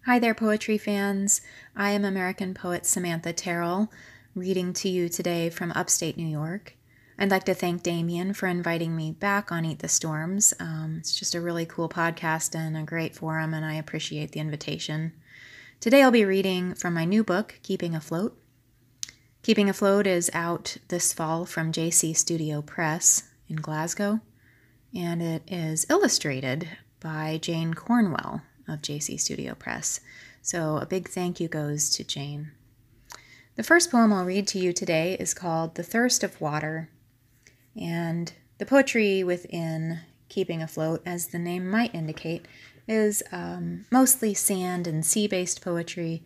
Hi 0.06 0.18
there, 0.18 0.34
poetry 0.34 0.78
fans. 0.78 1.40
I 1.74 1.90
am 1.90 2.04
American 2.04 2.54
poet 2.54 2.86
Samantha 2.86 3.32
Terrell 3.32 3.90
reading 4.34 4.72
to 4.72 4.88
you 4.88 5.08
today 5.08 5.48
from 5.48 5.70
upstate 5.72 6.16
New 6.16 6.26
York. 6.26 6.76
I'd 7.16 7.30
like 7.30 7.44
to 7.44 7.54
thank 7.54 7.84
Damien 7.84 8.34
for 8.34 8.48
inviting 8.48 8.96
me 8.96 9.12
back 9.12 9.52
on 9.52 9.64
Eat 9.64 9.78
the 9.78 9.86
Storms. 9.86 10.52
Um, 10.58 10.96
it's 10.98 11.16
just 11.16 11.36
a 11.36 11.40
really 11.40 11.64
cool 11.64 11.88
podcast 11.88 12.56
and 12.56 12.76
a 12.76 12.82
great 12.82 13.14
forum, 13.14 13.54
and 13.54 13.64
I 13.64 13.74
appreciate 13.74 14.32
the 14.32 14.40
invitation. 14.40 15.12
Today 15.78 16.02
I'll 16.02 16.10
be 16.10 16.24
reading 16.24 16.74
from 16.74 16.94
my 16.94 17.04
new 17.04 17.22
book, 17.22 17.60
Keeping 17.62 17.94
Afloat. 17.94 18.36
Keeping 19.42 19.68
Afloat 19.68 20.06
is 20.08 20.30
out 20.34 20.78
this 20.88 21.12
fall 21.12 21.46
from 21.46 21.70
JC 21.70 22.16
Studio 22.16 22.60
Press 22.60 23.28
in 23.48 23.56
Glasgow, 23.56 24.20
and 24.92 25.22
it 25.22 25.44
is 25.46 25.86
illustrated 25.88 26.68
by 26.98 27.38
Jane 27.40 27.74
Cornwell 27.74 28.42
of 28.66 28.82
JC 28.82 29.20
Studio 29.20 29.54
Press. 29.54 30.00
So 30.42 30.78
a 30.78 30.86
big 30.86 31.08
thank 31.08 31.38
you 31.38 31.46
goes 31.46 31.90
to 31.90 32.02
Jane. 32.02 32.50
The 33.56 33.62
first 33.62 33.92
poem 33.92 34.12
I'll 34.12 34.24
read 34.24 34.48
to 34.48 34.58
you 34.58 34.72
today 34.72 35.16
is 35.20 35.32
called 35.32 35.76
The 35.76 35.84
Thirst 35.84 36.24
of 36.24 36.40
Water, 36.40 36.90
and 37.80 38.32
the 38.58 38.66
poetry 38.66 39.22
within 39.22 40.00
Keeping 40.28 40.60
Afloat, 40.60 41.02
as 41.06 41.28
the 41.28 41.38
name 41.38 41.70
might 41.70 41.94
indicate, 41.94 42.46
is 42.88 43.22
um, 43.30 43.84
mostly 43.92 44.34
sand 44.34 44.88
and 44.88 45.06
sea 45.06 45.28
based 45.28 45.62
poetry, 45.62 46.24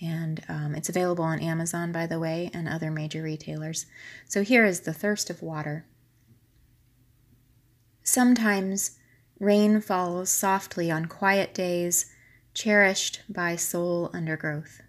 and 0.00 0.44
um, 0.48 0.76
it's 0.76 0.88
available 0.88 1.24
on 1.24 1.40
Amazon, 1.40 1.90
by 1.90 2.06
the 2.06 2.20
way, 2.20 2.48
and 2.54 2.68
other 2.68 2.92
major 2.92 3.24
retailers. 3.24 3.86
So 4.28 4.44
here 4.44 4.64
is 4.64 4.82
The 4.82 4.94
Thirst 4.94 5.30
of 5.30 5.42
Water. 5.42 5.84
Sometimes 8.04 8.98
rain 9.40 9.80
falls 9.80 10.30
softly 10.30 10.92
on 10.92 11.06
quiet 11.06 11.54
days, 11.54 12.06
cherished 12.54 13.22
by 13.28 13.56
soul 13.56 14.10
undergrowth. 14.14 14.80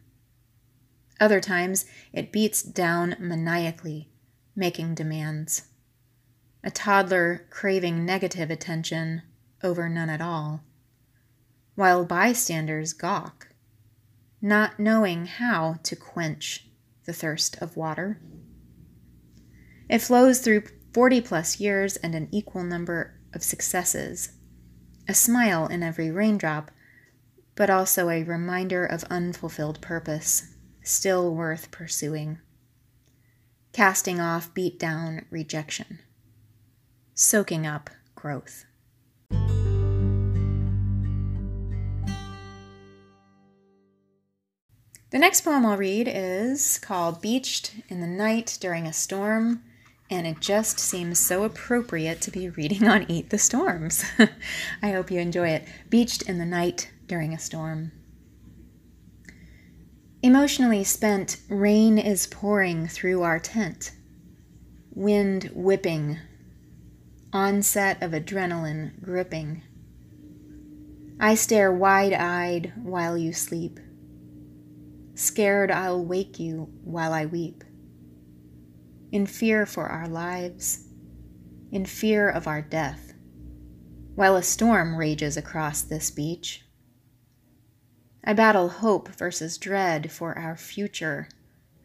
Other 1.20 1.42
times, 1.42 1.86
it 2.14 2.32
beats 2.32 2.64
down 2.64 3.16
maniacally, 3.20 4.10
making 4.56 4.96
demands. 4.96 5.64
A 6.64 6.72
toddler 6.72 7.46
craving 7.50 8.06
negative 8.06 8.50
attention 8.50 9.24
over 9.62 9.90
none 9.90 10.10
at 10.10 10.22
all, 10.22 10.64
while 11.76 12.06
bystanders 12.06 12.94
gawk, 12.94 13.50
not 14.42 14.80
knowing 14.80 15.26
how 15.26 15.80
to 15.84 15.96
quench 15.96 16.70
the 17.06 17.14
thirst 17.14 17.58
of 17.62 17.76
water. 17.76 18.22
It 19.90 20.00
flows 20.00 20.40
through 20.40 20.64
40 20.94 21.22
plus 21.22 21.60
years 21.60 21.98
and 21.98 22.16
an 22.16 22.30
equal 22.32 22.64
number 22.64 23.20
of 23.34 23.44
successes, 23.44 24.34
a 25.08 25.14
smile 25.14 25.68
in 25.68 25.84
every 25.84 26.12
raindrop, 26.12 26.72
but 27.56 27.70
also 27.70 28.10
a 28.10 28.24
reminder 28.24 28.86
of 28.86 29.04
unfulfilled 29.06 29.82
purpose 29.82 30.49
still 30.90 31.34
worth 31.34 31.72
pursuing. 31.72 32.40
Casting 33.72 34.20
off 34.20 34.54
beat 34.54 34.80
down 34.80 35.26
rejection. 35.30 36.00
Soaking 37.14 37.68
up 37.68 37.90
growth. 38.16 38.66
The 45.12 45.18
next 45.18 45.42
poem 45.42 45.66
I'll 45.66 45.78
read 45.78 46.08
is 46.08 46.78
called 46.78 47.22
Beached 47.22 47.74
in 47.88 48.00
the 48.00 48.08
Night 48.08 48.58
During 48.60 48.86
a 48.86 48.94
Storm, 48.94 49.64
and 50.10 50.28
it 50.28 50.40
just 50.40 50.80
seems 50.80 51.18
so 51.18 51.44
appropriate 51.44 52.22
to 52.22 52.32
be 52.32 52.50
reading 52.50 52.88
on 52.88 53.10
Eat 53.10 53.30
the 53.30 53.40
Storms. 53.40 54.04
I 54.82 54.92
hope 54.92 55.10
you 55.10 55.20
enjoy 55.20 55.50
it. 55.50 55.68
Beached 55.90 56.24
in 56.24 56.38
the 56.38 56.46
Night 56.46 56.92
During 57.08 57.34
a 57.34 57.40
Storm. 57.40 57.92
Emotionally 60.22 60.84
spent, 60.84 61.38
rain 61.48 61.98
is 61.98 62.28
pouring 62.28 62.88
through 62.88 63.22
our 63.22 63.40
tent. 63.40 63.92
Wind 64.94 65.50
whipping. 65.54 66.18
Onset 67.32 68.04
of 68.04 68.12
adrenaline 68.12 69.02
gripping. 69.02 69.64
I 71.22 71.36
stare 71.36 71.72
wide 71.72 72.12
eyed 72.12 72.74
while 72.76 73.18
you 73.18 73.32
sleep. 73.32 73.80
Scared 75.16 75.72
I'll 75.72 76.04
wake 76.04 76.38
you 76.38 76.70
while 76.84 77.14
I 77.14 77.26
weep. 77.26 77.64
In 79.14 79.26
fear 79.26 79.66
for 79.66 79.88
our 79.88 80.10
lives, 80.10 80.86
in 81.72 81.86
fear 81.86 82.30
of 82.30 82.46
our 82.46 82.62
death, 82.62 83.14
while 84.16 84.36
a 84.36 84.44
storm 84.44 84.98
rages 84.98 85.38
across 85.38 85.82
this 85.82 86.12
beach. 86.12 86.66
I 88.24 88.34
battle 88.34 88.70
hope 88.70 89.10
versus 89.10 89.58
dread 89.58 90.12
for 90.12 90.38
our 90.38 90.56
future, 90.56 91.30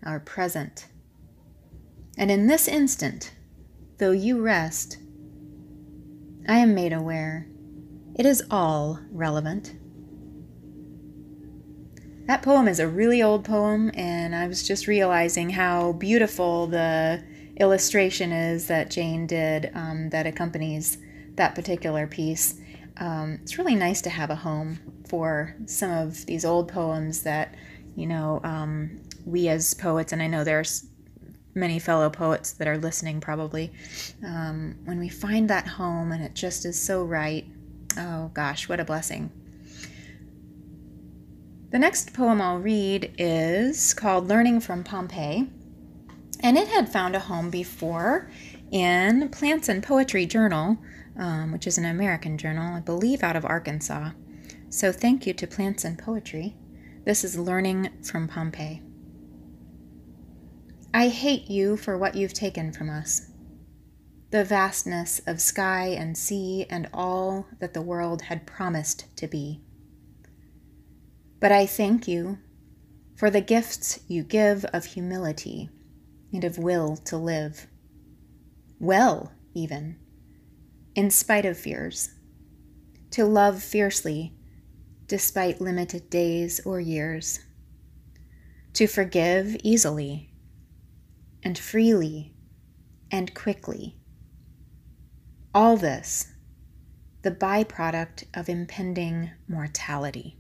our 0.03 0.21
present. 0.21 0.89
And 2.19 2.31
in 2.31 2.47
this 2.47 2.69
instant, 2.69 3.33
though 3.99 4.13
you 4.13 4.41
rest, 4.41 4.99
I 6.49 6.59
am 6.59 6.75
made 6.75 6.93
aware 6.93 7.47
it 8.15 8.27
is 8.27 8.45
all 8.51 9.01
relevant. 9.11 9.75
That 12.27 12.43
poem 12.43 12.69
is 12.69 12.79
a 12.79 12.89
really 12.89 13.23
old 13.23 13.45
poem, 13.45 13.91
and 13.95 14.35
I 14.35 14.47
was 14.47 14.67
just 14.67 14.87
realizing 14.87 15.51
how 15.51 15.93
beautiful 15.93 16.67
the 16.69 17.23
illustration 17.57 18.33
is 18.33 18.69
that 18.69 18.91
Jane 18.91 19.27
did 19.27 19.71
um, 19.75 20.11
that 20.11 20.27
accompanies 20.27 20.99
that 21.35 21.55
particular 21.55 22.07
piece 22.07 22.61
um, 22.99 23.39
it's 23.43 23.59
really 23.59 23.75
nice 23.75 24.01
to 24.03 24.11
have 24.11 24.31
a 24.31 24.37
home 24.37 24.79
for 25.09 25.57
some 25.67 25.91
of 25.91 26.27
these 26.27 26.45
old 26.45 26.69
poems 26.69 27.23
that, 27.23 27.55
you 27.97 28.07
know, 28.07 28.41
um, 28.45 29.01
we 29.25 29.49
as 29.49 29.75
poets, 29.75 30.13
and 30.13 30.23
I 30.23 30.27
know 30.27 30.45
there's 30.45 30.87
many 31.55 31.79
fellow 31.79 32.11
poets 32.11 32.53
that 32.53 32.69
are 32.69 32.79
listening 32.79 33.21
probably, 33.21 33.73
um, 34.25 34.77
when 34.85 34.99
we 34.99 35.09
find 35.09 35.49
that 35.51 35.67
home 35.67 36.13
and 36.13 36.23
it 36.23 36.35
just 36.35 36.65
is 36.65 36.81
so 36.81 37.05
right, 37.05 37.47
oh 37.97 38.31
gosh, 38.35 38.69
what 38.69 38.81
a 38.81 38.85
blessing. 38.85 39.31
The 41.71 41.79
next 41.79 42.13
poem 42.15 42.41
I'll 42.41 42.59
read 42.59 43.15
is 43.19 43.95
called 43.95 44.29
Learning 44.29 44.61
from 44.61 44.85
Pompeii, 44.85 45.49
and 46.41 46.57
it 46.57 46.69
had 46.69 46.89
found 46.89 47.17
a 47.17 47.21
home 47.21 47.51
before 47.51 48.31
in 48.71 49.29
Plants 49.31 49.69
and 49.69 49.83
Poetry 49.83 50.27
Journal, 50.27 50.79
um, 51.19 51.53
which 51.53 51.67
is 51.67 51.79
an 51.79 51.85
American 51.85 52.39
journal, 52.39 52.75
I 52.75 52.81
believe 52.81 53.23
out 53.23 53.37
of 53.37 53.45
Arkansas. 53.45 54.11
So 54.69 54.93
thank 54.93 55.27
you 55.27 55.35
to 55.35 55.47
Plants 55.47 55.85
and 55.85 55.99
Poetry. 55.99 56.57
This 57.05 57.23
is 57.23 57.39
Learning 57.39 57.91
from 58.03 58.29
Pompeii. 58.29 58.83
I 60.93 61.09
hate 61.09 61.51
you 61.51 61.77
for 61.77 61.99
what 61.99 62.15
you've 62.15 62.35
taken 62.35 62.73
from 62.73 62.89
us. 62.89 63.31
The 64.31 64.45
vastness 64.45 65.21
of 65.27 65.41
sky 65.41 65.89
and 65.89 66.17
sea 66.17 66.67
and 66.71 66.89
all 66.93 67.47
that 67.61 67.75
the 67.75 67.83
world 67.83 68.23
had 68.23 68.47
promised 68.47 69.17
to 69.17 69.29
be. 69.29 69.61
But 71.41 71.53
I 71.53 71.67
thank 71.67 72.09
you 72.09 72.39
for 73.17 73.31
the 73.31 73.41
gifts 73.41 74.01
you 74.09 74.23
give 74.23 74.65
of 74.67 74.85
humility 74.87 75.69
and 76.33 76.43
of 76.43 76.59
will 76.59 76.97
to 76.97 77.17
live. 77.17 77.67
Well, 78.81 79.33
even, 79.55 79.97
in 80.95 81.11
spite 81.11 81.45
of 81.45 81.59
fears, 81.59 82.11
to 83.11 83.25
love 83.25 83.63
fiercely 83.63 84.35
despite 85.07 85.61
limited 85.61 86.09
days 86.09 86.61
or 86.65 86.81
years, 86.81 87.41
to 88.73 88.87
forgive 88.87 89.57
easily 89.63 90.31
and 91.43 91.59
freely 91.59 92.35
and 93.11 93.35
quickly. 93.35 93.97
All 95.55 95.77
this, 95.77 96.33
the 97.23 97.31
byproduct 97.31 98.25
of 98.35 98.49
impending 98.49 99.31
mortality. 99.47 100.39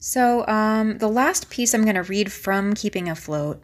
So, 0.00 0.46
um, 0.46 0.98
the 0.98 1.08
last 1.08 1.50
piece 1.50 1.74
I'm 1.74 1.82
going 1.82 1.96
to 1.96 2.02
read 2.02 2.30
from 2.30 2.74
Keeping 2.74 3.08
Afloat 3.08 3.60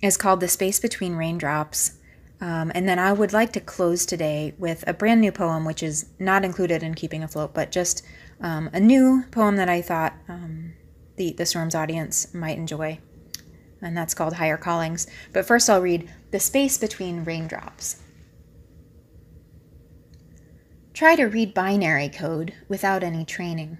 is 0.00 0.16
called 0.16 0.40
The 0.40 0.48
Space 0.48 0.78
Between 0.78 1.16
Raindrops. 1.16 1.98
Um, 2.40 2.70
and 2.74 2.88
then 2.88 2.98
I 2.98 3.12
would 3.12 3.32
like 3.32 3.52
to 3.52 3.60
close 3.60 4.06
today 4.06 4.54
with 4.58 4.84
a 4.86 4.94
brand 4.94 5.20
new 5.20 5.32
poem, 5.32 5.64
which 5.64 5.82
is 5.82 6.06
not 6.18 6.44
included 6.44 6.82
in 6.82 6.94
Keeping 6.94 7.22
Afloat, 7.22 7.52
but 7.52 7.72
just 7.72 8.04
um, 8.40 8.70
a 8.72 8.80
new 8.80 9.24
poem 9.30 9.56
that 9.56 9.68
I 9.68 9.82
thought 9.82 10.14
um, 10.28 10.72
the, 11.16 11.32
the 11.32 11.46
Storms 11.46 11.74
audience 11.74 12.32
might 12.32 12.58
enjoy. 12.58 12.98
And 13.80 13.96
that's 13.96 14.14
called 14.14 14.34
Higher 14.34 14.56
Callings. 14.56 15.08
But 15.32 15.46
first, 15.46 15.68
I'll 15.68 15.82
read 15.82 16.08
The 16.30 16.38
Space 16.38 16.78
Between 16.78 17.24
Raindrops. 17.24 18.00
Try 20.94 21.16
to 21.16 21.24
read 21.24 21.54
binary 21.54 22.08
code 22.08 22.54
without 22.68 23.02
any 23.02 23.24
training. 23.24 23.78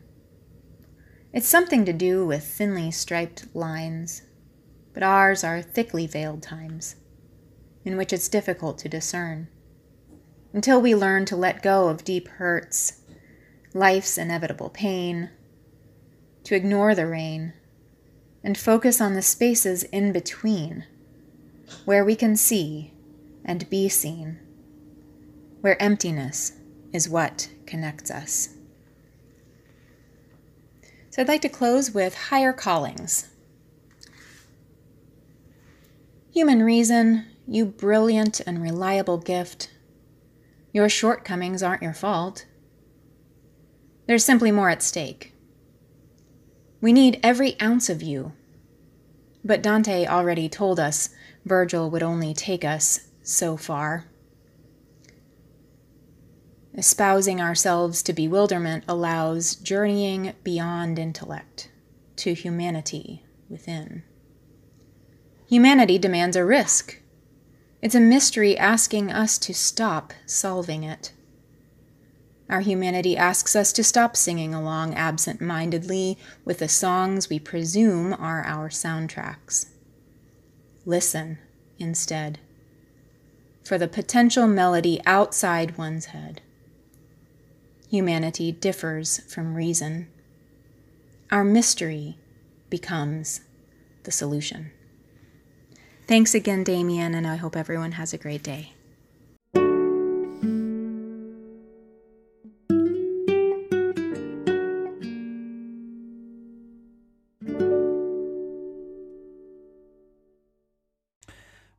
It's 1.32 1.48
something 1.48 1.84
to 1.86 1.92
do 1.92 2.26
with 2.26 2.44
thinly 2.44 2.90
striped 2.90 3.54
lines, 3.54 4.22
but 4.92 5.02
ours 5.02 5.42
are 5.42 5.62
thickly 5.62 6.06
veiled 6.06 6.42
times 6.42 6.96
in 7.84 7.96
which 7.96 8.12
it's 8.12 8.28
difficult 8.28 8.78
to 8.78 8.88
discern. 8.88 9.48
Until 10.52 10.80
we 10.80 10.94
learn 10.94 11.24
to 11.26 11.36
let 11.36 11.62
go 11.62 11.88
of 11.88 12.04
deep 12.04 12.28
hurts, 12.28 13.00
life's 13.72 14.18
inevitable 14.18 14.68
pain, 14.68 15.30
to 16.44 16.54
ignore 16.54 16.94
the 16.94 17.06
rain, 17.06 17.54
and 18.44 18.58
focus 18.58 19.00
on 19.00 19.14
the 19.14 19.22
spaces 19.22 19.84
in 19.84 20.12
between, 20.12 20.84
where 21.84 22.04
we 22.04 22.14
can 22.14 22.36
see 22.36 22.92
and 23.44 23.68
be 23.70 23.88
seen, 23.88 24.38
where 25.60 25.80
emptiness 25.82 26.52
is 26.92 27.08
what 27.08 27.48
connects 27.66 28.10
us. 28.10 28.50
So 31.12 31.20
I'd 31.20 31.28
like 31.28 31.42
to 31.42 31.50
close 31.50 31.90
with 31.90 32.14
higher 32.14 32.54
callings. 32.54 33.28
Human 36.32 36.62
reason, 36.62 37.26
you 37.46 37.66
brilliant 37.66 38.40
and 38.40 38.62
reliable 38.62 39.18
gift. 39.18 39.70
Your 40.72 40.88
shortcomings 40.88 41.62
aren't 41.62 41.82
your 41.82 41.92
fault. 41.92 42.46
There's 44.06 44.24
simply 44.24 44.50
more 44.50 44.70
at 44.70 44.82
stake. 44.82 45.34
We 46.80 46.94
need 46.94 47.20
every 47.22 47.60
ounce 47.60 47.90
of 47.90 48.02
you. 48.02 48.32
But 49.44 49.62
Dante 49.62 50.06
already 50.06 50.48
told 50.48 50.80
us 50.80 51.10
Virgil 51.44 51.90
would 51.90 52.02
only 52.02 52.32
take 52.32 52.64
us 52.64 53.08
so 53.22 53.58
far. 53.58 54.06
Espousing 56.74 57.40
ourselves 57.40 58.02
to 58.02 58.12
bewilderment 58.12 58.84
allows 58.88 59.54
journeying 59.56 60.34
beyond 60.42 60.98
intellect 60.98 61.70
to 62.16 62.34
humanity 62.34 63.24
within. 63.48 64.02
Humanity 65.46 65.98
demands 65.98 66.36
a 66.36 66.44
risk 66.44 67.02
it's 67.82 67.96
a 67.96 68.00
mystery 68.00 68.56
asking 68.56 69.10
us 69.10 69.36
to 69.38 69.52
stop 69.52 70.12
solving 70.24 70.84
it. 70.84 71.12
Our 72.48 72.60
humanity 72.60 73.16
asks 73.16 73.56
us 73.56 73.72
to 73.72 73.82
stop 73.82 74.16
singing 74.16 74.54
along 74.54 74.94
absent 74.94 75.40
mindedly 75.40 76.16
with 76.44 76.58
the 76.58 76.68
songs 76.68 77.28
we 77.28 77.40
presume 77.40 78.12
are 78.12 78.44
our 78.44 78.68
soundtracks. 78.68 79.66
Listen 80.86 81.38
instead 81.78 82.38
for 83.64 83.78
the 83.78 83.88
potential 83.88 84.46
melody 84.46 85.00
outside 85.04 85.76
one's 85.76 86.06
head. 86.06 86.40
Humanity 87.92 88.52
differs 88.52 89.20
from 89.30 89.54
reason. 89.54 90.08
Our 91.30 91.44
mystery 91.44 92.16
becomes 92.70 93.42
the 94.04 94.10
solution. 94.10 94.70
Thanks 96.06 96.34
again, 96.34 96.64
Damien, 96.64 97.14
and 97.14 97.26
I 97.26 97.36
hope 97.36 97.54
everyone 97.54 97.92
has 97.92 98.14
a 98.14 98.16
great 98.16 98.42
day. 98.42 98.72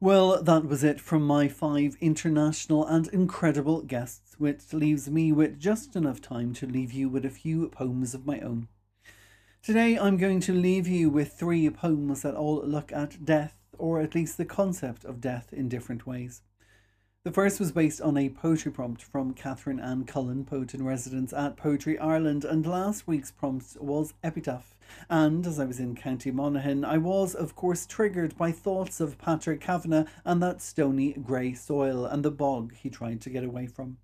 Well, 0.03 0.43
that 0.43 0.65
was 0.65 0.83
it 0.83 0.99
from 0.99 1.25
my 1.25 1.47
five 1.47 1.95
international 2.01 2.85
and 2.85 3.07
incredible 3.13 3.83
guests, 3.83 4.35
which 4.37 4.73
leaves 4.73 5.09
me 5.09 5.31
with 5.31 5.57
just 5.57 5.95
enough 5.95 6.19
time 6.19 6.53
to 6.55 6.67
leave 6.67 6.91
you 6.91 7.07
with 7.07 7.23
a 7.23 7.29
few 7.29 7.69
poems 7.69 8.13
of 8.13 8.25
my 8.25 8.41
own. 8.41 8.67
Today 9.61 9.97
I'm 9.97 10.17
going 10.17 10.41
to 10.41 10.51
leave 10.51 10.89
you 10.89 11.09
with 11.09 11.31
three 11.31 11.69
poems 11.69 12.21
that 12.23 12.35
all 12.35 12.61
look 12.65 12.91
at 12.91 13.23
death 13.23 13.55
or 13.77 14.01
at 14.01 14.13
least 14.13 14.35
the 14.35 14.43
concept 14.43 15.05
of 15.05 15.21
death 15.21 15.53
in 15.53 15.69
different 15.69 16.05
ways. 16.05 16.41
The 17.25 17.31
first 17.31 17.57
was 17.57 17.71
based 17.71 18.01
on 18.01 18.17
a 18.17 18.27
poetry 18.27 18.69
prompt 18.69 19.01
from 19.01 19.33
Catherine 19.33 19.79
Ann 19.79 20.03
Cullen, 20.03 20.43
poet 20.43 20.73
in 20.73 20.83
residence 20.83 21.31
at 21.31 21.55
Poetry 21.55 21.97
Ireland, 21.97 22.43
and 22.43 22.65
last 22.65 23.07
week's 23.07 23.31
prompt 23.31 23.77
was 23.79 24.13
Epitaph. 24.25 24.75
And 25.09 25.47
as 25.47 25.57
I 25.57 25.63
was 25.63 25.79
in 25.79 25.95
County 25.95 26.31
Monaghan, 26.31 26.83
I 26.83 26.97
was, 26.97 27.33
of 27.33 27.55
course, 27.55 27.85
triggered 27.85 28.35
by 28.35 28.51
thoughts 28.51 28.99
of 28.99 29.17
Patrick 29.17 29.61
Kavanagh 29.61 30.03
and 30.25 30.43
that 30.43 30.61
stony 30.61 31.13
grey 31.13 31.53
soil 31.53 32.05
and 32.05 32.25
the 32.25 32.29
bog 32.29 32.73
he 32.73 32.89
tried 32.89 33.21
to 33.21 33.29
get 33.29 33.45
away 33.45 33.67
from. 33.67 33.99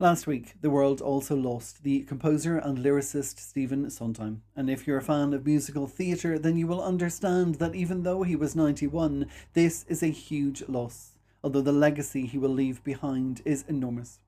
Last 0.00 0.26
week, 0.26 0.54
the 0.62 0.70
world 0.70 1.02
also 1.02 1.36
lost 1.36 1.82
the 1.82 2.04
composer 2.04 2.56
and 2.56 2.78
lyricist 2.78 3.38
Stephen 3.38 3.90
Sondheim. 3.90 4.40
And 4.56 4.70
if 4.70 4.86
you're 4.86 4.96
a 4.96 5.02
fan 5.02 5.34
of 5.34 5.44
musical 5.44 5.86
theatre, 5.86 6.38
then 6.38 6.56
you 6.56 6.68
will 6.68 6.82
understand 6.82 7.56
that 7.56 7.74
even 7.74 8.02
though 8.02 8.22
he 8.22 8.34
was 8.34 8.56
91, 8.56 9.26
this 9.52 9.84
is 9.88 10.02
a 10.02 10.06
huge 10.06 10.66
loss, 10.68 11.17
although 11.42 11.62
the 11.62 11.72
legacy 11.72 12.26
he 12.26 12.38
will 12.38 12.50
leave 12.50 12.82
behind 12.84 13.42
is 13.44 13.64
enormous. 13.68 14.20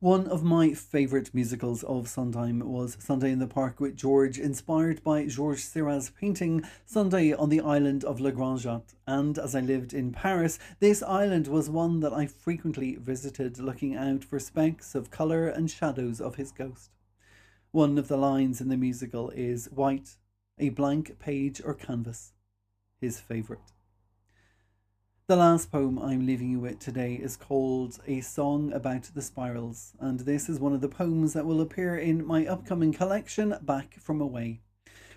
One 0.00 0.28
of 0.28 0.42
my 0.42 0.72
favourite 0.72 1.34
musicals 1.34 1.82
of 1.82 2.08
Sondheim 2.08 2.60
was 2.60 2.96
Sunday 2.98 3.32
in 3.32 3.38
the 3.38 3.46
Park 3.46 3.80
with 3.80 3.98
George, 3.98 4.38
inspired 4.38 5.04
by 5.04 5.26
Georges 5.26 5.64
Seurat's 5.64 6.08
painting 6.08 6.62
Sunday 6.86 7.34
on 7.34 7.50
the 7.50 7.60
island 7.60 8.02
of 8.04 8.18
Le 8.18 8.32
Grand 8.32 8.60
Jatte. 8.60 8.94
And 9.06 9.38
as 9.38 9.54
I 9.54 9.60
lived 9.60 9.92
in 9.92 10.10
Paris, 10.10 10.58
this 10.78 11.02
island 11.02 11.48
was 11.48 11.68
one 11.68 12.00
that 12.00 12.14
I 12.14 12.24
frequently 12.24 12.94
visited, 12.94 13.58
looking 13.58 13.94
out 13.94 14.24
for 14.24 14.38
specks 14.38 14.94
of 14.94 15.10
colour 15.10 15.48
and 15.48 15.70
shadows 15.70 16.18
of 16.18 16.36
his 16.36 16.50
ghost. 16.50 16.92
One 17.70 17.98
of 17.98 18.08
the 18.08 18.16
lines 18.16 18.62
in 18.62 18.70
the 18.70 18.78
musical 18.78 19.28
is 19.28 19.66
White, 19.66 20.16
a 20.58 20.70
blank 20.70 21.18
page 21.18 21.60
or 21.62 21.74
canvas, 21.74 22.32
his 23.02 23.20
favourite. 23.20 23.72
The 25.30 25.36
last 25.36 25.70
poem 25.70 25.96
I'm 25.96 26.26
leaving 26.26 26.50
you 26.50 26.58
with 26.58 26.80
today 26.80 27.14
is 27.14 27.36
called 27.36 28.00
A 28.08 28.20
Song 28.20 28.72
About 28.72 29.04
the 29.14 29.22
Spirals, 29.22 29.92
and 30.00 30.18
this 30.18 30.48
is 30.48 30.58
one 30.58 30.72
of 30.72 30.80
the 30.80 30.88
poems 30.88 31.34
that 31.34 31.46
will 31.46 31.60
appear 31.60 31.96
in 31.96 32.26
my 32.26 32.44
upcoming 32.44 32.92
collection, 32.92 33.54
Back 33.62 33.94
from 34.00 34.20
Away. 34.20 34.60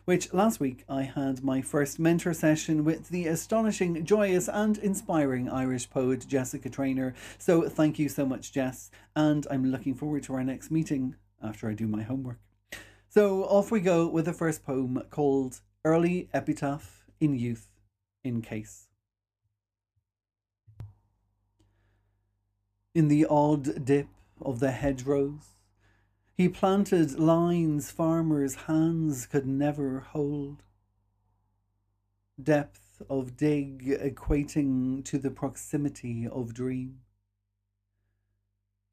which 0.06 0.32
last 0.32 0.60
week 0.60 0.84
I 0.88 1.02
had 1.02 1.44
my 1.44 1.62
first 1.62 1.98
mentor 1.98 2.34
session 2.34 2.84
with 2.84 3.10
the 3.10 3.26
astonishing, 3.26 4.06
joyous, 4.06 4.48
and 4.48 4.78
inspiring 4.78 5.50
Irish 5.50 5.90
poet 5.90 6.26
Jessica 6.28 6.70
Traynor. 6.70 7.16
So 7.40 7.68
thank 7.68 7.98
you 7.98 8.08
so 8.08 8.24
much, 8.24 8.52
Jess, 8.52 8.92
and 9.16 9.48
I'm 9.50 9.72
looking 9.72 9.96
forward 9.96 10.22
to 10.24 10.36
our 10.36 10.44
next 10.44 10.70
meeting 10.70 11.16
after 11.42 11.70
I 11.70 11.74
do 11.74 11.88
my 11.88 12.04
homework. 12.04 12.40
So 13.10 13.46
off 13.46 13.72
we 13.72 13.80
go 13.80 14.08
with 14.08 14.26
the 14.26 14.34
first 14.34 14.64
poem 14.64 15.02
called 15.10 15.62
Early 15.84 16.30
Epitaph 16.34 17.06
in 17.20 17.36
Youth 17.36 17.70
in 18.24 18.42
Case. 18.42 18.90
In 22.94 23.08
the 23.08 23.26
odd 23.26 23.86
dip 23.86 24.08
of 24.40 24.60
the 24.60 24.72
hedgerows, 24.72 25.56
he 26.36 26.48
planted 26.48 27.18
lines 27.18 27.90
farmers' 27.90 28.56
hands 28.68 29.26
could 29.26 29.48
never 29.48 30.02
hold. 30.02 30.62
Depth 32.42 33.02
of 33.10 33.36
dig 33.36 33.88
equating 33.88 35.04
to 35.06 35.18
the 35.18 35.32
proximity 35.32 36.28
of 36.28 36.54
dream. 36.54 37.00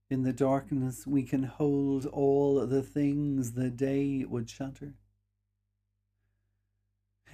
In 0.09 0.23
the 0.23 0.33
darkness, 0.33 1.07
we 1.07 1.23
can 1.23 1.43
hold 1.43 2.07
all 2.07 2.67
the 2.67 2.83
things 2.83 3.53
the 3.53 3.71
day 3.71 4.25
would 4.25 4.49
shatter. 4.49 4.95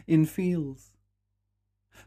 In 0.09 0.27
fields, 0.27 0.96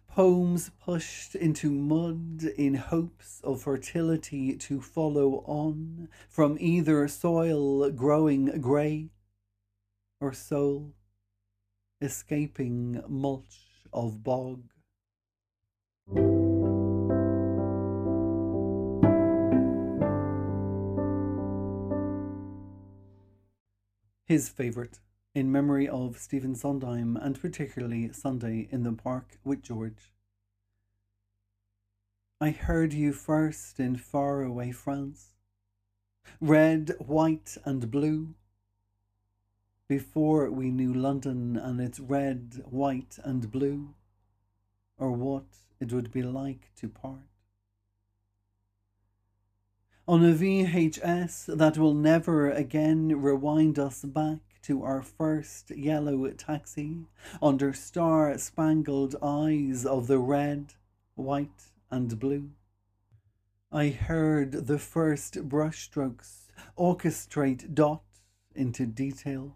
Poems 0.07 0.71
pushed 0.79 1.35
into 1.35 1.71
mud 1.71 2.43
in 2.57 2.73
hopes 2.75 3.41
of 3.43 3.61
fertility 3.61 4.55
to 4.55 4.81
follow 4.81 5.43
on 5.45 6.09
from 6.27 6.57
either 6.59 7.07
soil 7.07 7.89
growing 7.91 8.59
grey 8.59 9.09
or 10.19 10.33
soul 10.33 10.93
escaping 12.01 13.03
mulch 13.07 13.57
of 13.91 14.23
bog. 14.23 14.63
His 24.25 24.47
favourite 24.47 24.99
in 25.35 25.51
memory 25.51 25.87
of 25.87 26.17
Stephen 26.17 26.55
Sondheim 26.55 27.15
and 27.15 27.39
particularly 27.39 28.11
Sunday 28.11 28.67
in 28.71 28.83
the 28.83 28.91
Park 28.91 29.37
with 29.43 29.61
George. 29.61 30.11
I 32.41 32.49
heard 32.51 32.93
you 32.93 33.13
first 33.13 33.79
in 33.79 33.95
faraway 33.97 34.71
France, 34.71 35.33
red, 36.41 36.95
white, 36.99 37.57
and 37.63 37.91
blue, 37.91 38.33
before 39.87 40.49
we 40.49 40.71
knew 40.71 40.93
London 40.93 41.57
and 41.57 41.81
its 41.81 41.99
red, 41.99 42.63
white, 42.69 43.19
and 43.23 43.51
blue, 43.51 43.93
or 44.97 45.11
what 45.11 45.45
it 45.79 45.91
would 45.91 46.11
be 46.11 46.23
like 46.23 46.71
to 46.77 46.87
part. 46.87 47.27
On 50.07 50.23
a 50.23 50.33
VHS 50.33 51.55
that 51.57 51.77
will 51.77 51.93
never 51.93 52.49
again 52.49 53.21
rewind 53.21 53.77
us 53.77 54.03
back 54.03 54.39
to 54.63 54.83
our 54.83 55.01
first 55.01 55.71
yellow 55.71 56.29
taxi 56.31 57.05
under 57.41 57.73
star 57.73 58.37
spangled 58.37 59.15
eyes 59.21 59.85
of 59.85 60.07
the 60.07 60.19
red, 60.19 60.73
white, 61.15 61.71
and 61.91 62.19
blue. 62.19 62.51
I 63.71 63.89
heard 63.89 64.51
the 64.67 64.79
first 64.79 65.35
brushstrokes 65.47 66.47
orchestrate 66.77 67.73
dot 67.73 68.03
into 68.55 68.85
detail 68.85 69.55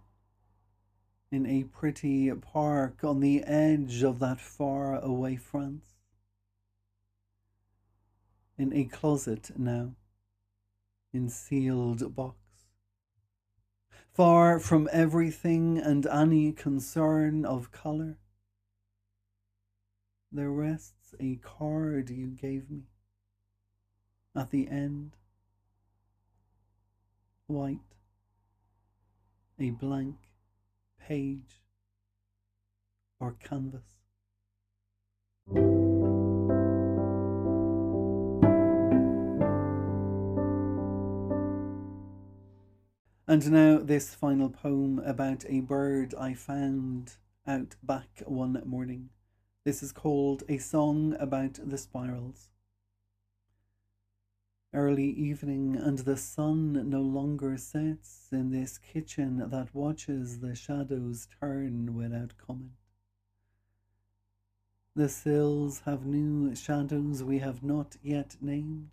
in 1.31 1.47
a 1.47 1.63
pretty 1.63 2.31
park 2.31 3.03
on 3.03 3.19
the 3.19 3.43
edge 3.43 4.03
of 4.03 4.19
that 4.19 4.39
far 4.39 4.99
away 4.99 5.35
France. 5.35 5.95
In 8.55 8.71
a 8.71 8.83
closet 8.83 9.51
now, 9.57 9.95
in 11.11 11.29
sealed 11.29 12.15
box 12.15 12.42
far 14.14 14.59
from 14.59 14.88
everything 14.91 15.80
and 15.80 16.05
any 16.05 16.51
concern 16.51 17.43
of 17.45 17.72
colour. 17.72 18.20
There 20.32 20.51
rests 20.51 21.16
a 21.20 21.36
card 21.38 22.09
you 22.09 22.28
gave 22.28 22.70
me 22.70 22.84
at 24.36 24.51
the 24.51 24.68
end, 24.68 25.16
white, 27.47 27.80
a 29.59 29.72
blank 29.72 30.18
page 30.99 31.61
or 33.20 33.34
canvas. 33.34 33.92
And 43.34 43.51
now, 43.51 43.79
this 43.79 44.13
final 44.13 44.47
poem 44.47 44.99
about 44.99 45.43
a 45.49 45.61
bird 45.61 46.13
I 46.13 46.36
found 46.36 47.13
out 47.47 47.75
back 47.81 48.21
one 48.27 48.61
morning. 48.63 49.09
This 49.65 49.81
is 49.81 49.91
called 49.91 50.43
A 50.47 50.59
Song 50.59 51.15
About 51.19 51.57
the 51.65 51.79
Spirals. 51.79 52.49
Early 54.71 55.09
evening, 55.09 55.75
and 55.75 55.97
the 55.97 56.15
sun 56.15 56.88
no 56.88 57.01
longer 57.01 57.57
sets 57.57 58.27
in 58.31 58.51
this 58.51 58.77
kitchen 58.77 59.49
that 59.49 59.73
watches 59.73 60.41
the 60.41 60.53
shadows 60.53 61.27
turn 61.39 61.95
without 61.95 62.38
comment. 62.38 62.77
The 64.95 65.09
sills 65.09 65.79
have 65.86 66.05
new 66.05 66.55
shadows 66.55 67.23
we 67.23 67.39
have 67.39 67.63
not 67.63 67.97
yet 68.03 68.38
named 68.41 68.91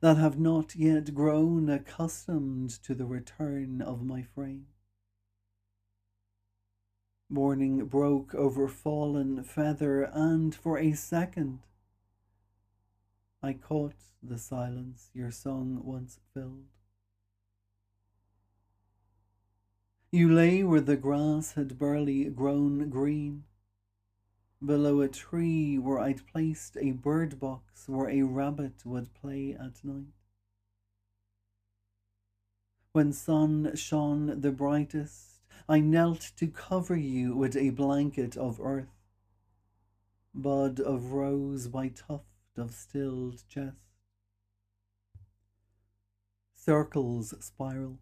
that 0.00 0.16
have 0.16 0.38
not 0.38 0.74
yet 0.74 1.14
grown 1.14 1.68
accustomed 1.68 2.70
to 2.82 2.94
the 2.94 3.06
return 3.06 3.80
of 3.80 4.04
my 4.04 4.22
frame. 4.22 4.66
Morning 7.28 7.84
broke 7.86 8.34
over 8.34 8.68
fallen 8.68 9.42
feather, 9.42 10.04
and 10.12 10.54
for 10.54 10.78
a 10.78 10.92
second 10.92 11.60
I 13.42 13.52
caught 13.52 13.94
the 14.22 14.38
silence 14.38 15.10
your 15.12 15.30
song 15.30 15.80
once 15.84 16.18
filled. 16.32 16.66
You 20.12 20.32
lay 20.32 20.62
where 20.62 20.80
the 20.80 20.96
grass 20.96 21.52
had 21.52 21.78
barely 21.78 22.24
grown 22.24 22.88
green, 22.90 23.44
below 24.64 25.00
a 25.00 25.08
tree 25.08 25.78
where 25.78 25.98
I'd 25.98 26.26
placed 26.26 26.76
a 26.80 26.92
bird 26.92 27.38
box 27.38 27.88
where 27.88 28.08
a 28.08 28.22
rabbit 28.22 28.84
would 28.84 29.12
play 29.14 29.52
at 29.58 29.84
night. 29.84 30.14
When 32.92 33.12
sun 33.12 33.76
shone 33.76 34.40
the 34.40 34.52
brightest, 34.52 35.40
I 35.68 35.80
knelt 35.80 36.32
to 36.36 36.46
cover 36.46 36.96
you 36.96 37.36
with 37.36 37.56
a 37.56 37.70
blanket 37.70 38.36
of 38.36 38.60
earth, 38.60 38.88
bud 40.34 40.80
of 40.80 41.12
rose 41.12 41.68
by 41.68 41.88
tuft 41.88 42.56
of 42.56 42.72
stilled 42.72 43.42
jest. 43.48 43.76
Circles 46.54 47.34
spiral. 47.40 47.98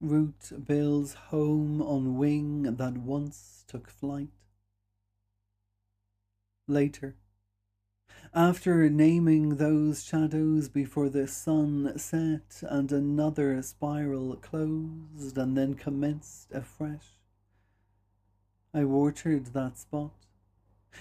Root 0.00 0.52
builds 0.64 1.14
home 1.14 1.82
on 1.82 2.16
wing 2.16 2.76
that 2.76 2.98
once 2.98 3.64
took 3.66 3.90
flight 3.90 4.43
later. 6.66 7.16
After 8.34 8.88
naming 8.90 9.56
those 9.56 10.04
shadows 10.04 10.68
before 10.68 11.08
the 11.08 11.26
sun 11.26 11.98
set 11.98 12.62
and 12.68 12.90
another 12.90 13.62
spiral 13.62 14.36
closed 14.36 15.38
and 15.38 15.56
then 15.56 15.74
commenced 15.74 16.50
afresh, 16.52 17.20
I 18.72 18.84
watered 18.84 19.46
that 19.46 19.78
spot 19.78 20.12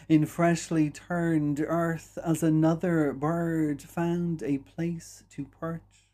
in 0.08 0.26
freshly 0.26 0.90
turned 0.90 1.60
earth 1.60 2.18
as 2.24 2.44
another 2.44 3.14
bird 3.14 3.82
found 3.82 4.44
a 4.44 4.60
place 4.60 5.24
to 5.32 5.46
perch 5.46 6.08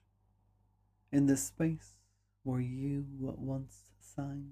in 1.11 1.25
the 1.25 1.37
space 1.37 1.95
where 2.43 2.61
you 2.61 3.05
once 3.19 3.91
sang. 3.99 4.51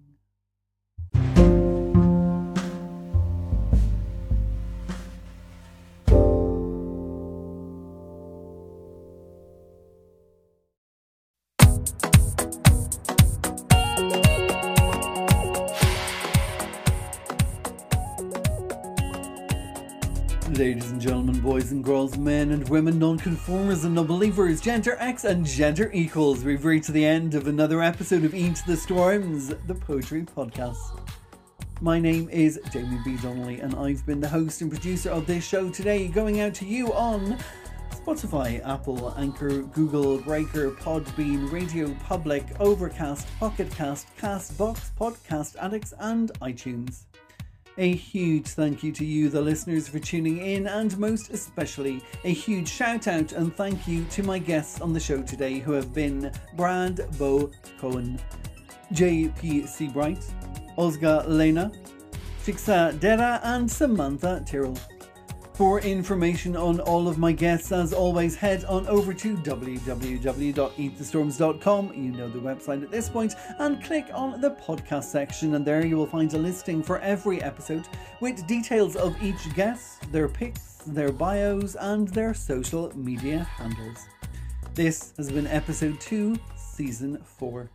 Ladies 20.57 20.89
and 20.89 20.99
gentlemen, 20.99 21.39
boys 21.39 21.71
and 21.71 21.83
girls, 21.83 22.17
men 22.17 22.49
and 22.49 22.67
women, 22.67 22.97
non-conformers 22.97 23.85
and 23.85 23.93
non-believers, 23.93 24.59
gender 24.59 24.97
X 24.99 25.23
and 25.23 25.45
gender 25.45 25.91
equals, 25.93 26.43
we've 26.43 26.65
reached 26.65 26.87
the 26.87 27.05
end 27.05 27.35
of 27.35 27.45
another 27.45 27.83
episode 27.83 28.25
of 28.25 28.33
Eat 28.33 28.63
the 28.65 28.75
Storms, 28.75 29.53
the 29.67 29.75
poetry 29.75 30.23
podcast. 30.23 30.99
My 31.79 31.99
name 31.99 32.27
is 32.29 32.59
Damien 32.71 33.03
B. 33.05 33.17
Donnelly, 33.17 33.59
and 33.59 33.75
I've 33.75 34.03
been 34.07 34.19
the 34.19 34.27
host 34.27 34.61
and 34.61 34.71
producer 34.71 35.11
of 35.11 35.27
this 35.27 35.47
show 35.47 35.69
today, 35.69 36.07
going 36.07 36.41
out 36.41 36.55
to 36.55 36.65
you 36.65 36.91
on 36.91 37.37
Spotify, 37.91 38.67
Apple, 38.67 39.13
Anchor, 39.15 39.61
Google, 39.61 40.17
Breaker, 40.17 40.71
Podbean, 40.71 41.51
Radio 41.51 41.95
Public, 42.03 42.43
Overcast, 42.59 43.27
Pocket 43.37 43.69
Cast, 43.69 44.07
Castbox, 44.17 44.89
Podcast 44.99 45.55
Addicts, 45.61 45.93
and 45.99 46.31
iTunes. 46.41 47.03
A 47.79 47.93
huge 47.93 48.47
thank 48.47 48.81
you 48.81 48.91
to 48.91 49.05
you, 49.05 49.29
the 49.29 49.39
listeners, 49.39 49.87
for 49.87 49.99
tuning 49.99 50.39
in, 50.39 50.65
and 50.65 50.97
most 50.97 51.29
especially 51.29 52.01
a 52.23 52.33
huge 52.33 52.67
shout 52.67 53.07
out 53.07 53.33
and 53.33 53.55
thank 53.55 53.87
you 53.87 54.03
to 54.05 54.23
my 54.23 54.39
guests 54.39 54.81
on 54.81 54.93
the 54.93 54.99
show 54.99 55.21
today 55.21 55.59
who 55.59 55.73
have 55.73 55.93
been 55.93 56.31
Brad 56.55 57.01
Bo 57.19 57.51
Cohen, 57.79 58.19
J.P. 58.93 59.67
Seabright, 59.67 60.25
Özge 60.75 61.27
Lena, 61.27 61.71
Shiksha 62.43 62.97
Dheda, 62.97 63.41
and 63.43 63.69
Samantha 63.69 64.43
Terrell. 64.43 64.75
For 65.57 65.81
information 65.81 66.55
on 66.55 66.79
all 66.81 67.07
of 67.07 67.17
my 67.17 67.31
guests, 67.31 67.71
as 67.71 67.91
always, 67.91 68.35
head 68.35 68.63
on 68.65 68.85
over 68.85 69.11
to 69.11 69.35
www.eatthestorms.com. 69.37 71.93
You 71.95 72.11
know 72.11 72.29
the 72.29 72.37
website 72.37 72.83
at 72.83 72.91
this 72.91 73.09
point, 73.09 73.33
and 73.57 73.83
click 73.83 74.05
on 74.13 74.39
the 74.39 74.51
podcast 74.51 75.05
section, 75.05 75.55
and 75.55 75.65
there 75.65 75.83
you 75.83 75.97
will 75.97 76.05
find 76.05 76.31
a 76.35 76.37
listing 76.37 76.83
for 76.83 76.99
every 76.99 77.41
episode 77.41 77.87
with 78.19 78.45
details 78.45 78.95
of 78.95 79.19
each 79.19 79.51
guest, 79.55 80.11
their 80.11 80.27
pics, 80.27 80.83
their 80.85 81.11
bios, 81.11 81.73
and 81.73 82.07
their 82.09 82.35
social 82.35 82.95
media 82.95 83.39
handles. 83.39 84.05
This 84.75 85.15
has 85.17 85.31
been 85.31 85.47
episode 85.47 85.99
2, 85.99 86.37
season 86.55 87.17
4. 87.39 87.67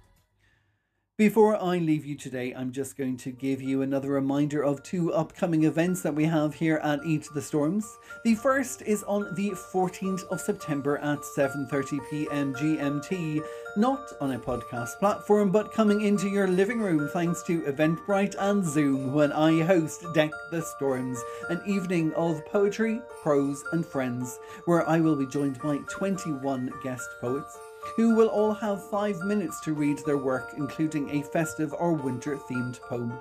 Before 1.23 1.57
I 1.57 1.79
leave 1.79 2.05
you 2.05 2.17
today, 2.17 2.53
I'm 2.53 2.73
just 2.73 2.97
going 2.97 3.17
to 3.19 3.31
give 3.31 3.63
you 3.63 3.83
another 3.83 4.11
reminder 4.11 4.65
of 4.65 4.83
two 4.83 5.13
upcoming 5.13 5.63
events 5.63 6.03
that 6.03 6.17
we 6.17 6.25
have 6.25 6.53
here 6.53 6.81
at 6.83 7.07
Eat 7.07 7.29
the 7.33 7.41
Storms. 7.41 7.97
The 8.25 8.35
first 8.35 8.83
is 8.83 9.05
on 9.05 9.33
the 9.37 9.51
14th 9.51 10.25
of 10.33 10.41
September 10.41 10.99
at 10.99 11.21
7:30 11.21 12.01
p.m. 12.11 12.53
GMT, 12.55 13.41
not 13.77 14.01
on 14.21 14.33
a 14.33 14.39
podcast 14.41 14.99
platform, 14.99 15.53
but 15.53 15.73
coming 15.73 16.01
into 16.01 16.29
your 16.29 16.49
living 16.49 16.81
room 16.81 17.09
thanks 17.13 17.45
to 17.45 17.61
Eventbrite 17.71 18.35
and 18.41 18.65
Zoom 18.65 19.13
when 19.13 19.31
I 19.31 19.63
host 19.63 20.05
Deck 20.15 20.33
the 20.51 20.61
Storms, 20.61 21.23
an 21.51 21.63
evening 21.69 22.13
of 22.15 22.45
poetry, 22.47 23.01
prose, 23.23 23.63
and 23.71 23.87
friends, 23.87 24.41
where 24.65 24.85
I 24.89 24.99
will 24.99 25.15
be 25.15 25.27
joined 25.27 25.61
by 25.61 25.79
21 25.89 26.73
guest 26.83 27.09
poets 27.21 27.57
who 27.97 28.15
will 28.15 28.29
all 28.29 28.53
have 28.53 28.89
five 28.91 29.19
minutes 29.21 29.61
to 29.61 29.75
read 29.75 29.99
their 30.07 30.19
work, 30.19 30.55
including 30.57 31.11
a 31.11 31.23
festive 31.23 31.73
or 31.75 31.93
winter 31.93 32.37
themed 32.37 32.81
poem. 32.81 33.13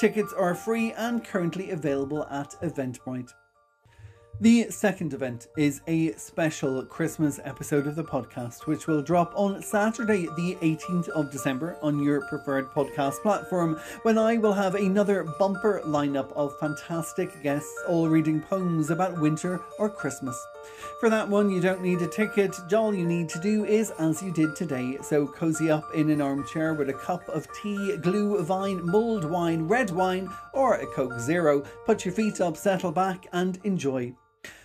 Tickets 0.00 0.32
are 0.32 0.54
free 0.54 0.92
and 0.92 1.24
currently 1.24 1.70
available 1.70 2.24
at 2.30 2.54
Eventbrite. 2.62 3.32
The 4.42 4.70
second 4.70 5.12
event 5.12 5.48
is 5.58 5.82
a 5.86 6.12
special 6.12 6.82
Christmas 6.86 7.38
episode 7.44 7.86
of 7.86 7.94
the 7.94 8.02
podcast, 8.02 8.66
which 8.66 8.86
will 8.86 9.02
drop 9.02 9.34
on 9.36 9.60
Saturday, 9.60 10.28
the 10.34 10.56
18th 10.62 11.10
of 11.10 11.30
December, 11.30 11.76
on 11.82 12.02
your 12.02 12.22
preferred 12.22 12.70
podcast 12.70 13.20
platform, 13.20 13.78
when 14.00 14.16
I 14.16 14.38
will 14.38 14.54
have 14.54 14.76
another 14.76 15.24
bumper 15.38 15.82
lineup 15.84 16.32
of 16.32 16.58
fantastic 16.58 17.42
guests, 17.42 17.70
all 17.86 18.08
reading 18.08 18.40
poems 18.40 18.88
about 18.88 19.20
winter 19.20 19.60
or 19.78 19.90
Christmas. 19.90 20.42
For 21.00 21.10
that 21.10 21.28
one, 21.28 21.50
you 21.50 21.60
don't 21.60 21.82
need 21.82 22.00
a 22.00 22.08
ticket. 22.08 22.56
All 22.72 22.94
you 22.94 23.04
need 23.04 23.28
to 23.28 23.40
do 23.40 23.66
is 23.66 23.90
as 23.98 24.22
you 24.22 24.32
did 24.32 24.56
today. 24.56 24.96
So 25.02 25.26
cozy 25.26 25.70
up 25.70 25.84
in 25.94 26.08
an 26.08 26.22
armchair 26.22 26.72
with 26.72 26.88
a 26.88 26.94
cup 26.94 27.28
of 27.28 27.46
tea, 27.52 27.98
glühwein, 27.98 28.84
mulled 28.84 29.26
wine, 29.26 29.68
red 29.68 29.90
wine, 29.90 30.30
or 30.54 30.76
a 30.76 30.86
Coke 30.86 31.20
Zero. 31.20 31.60
Put 31.84 32.06
your 32.06 32.14
feet 32.14 32.40
up, 32.40 32.56
settle 32.56 32.90
back, 32.90 33.26
and 33.34 33.60
enjoy. 33.64 34.14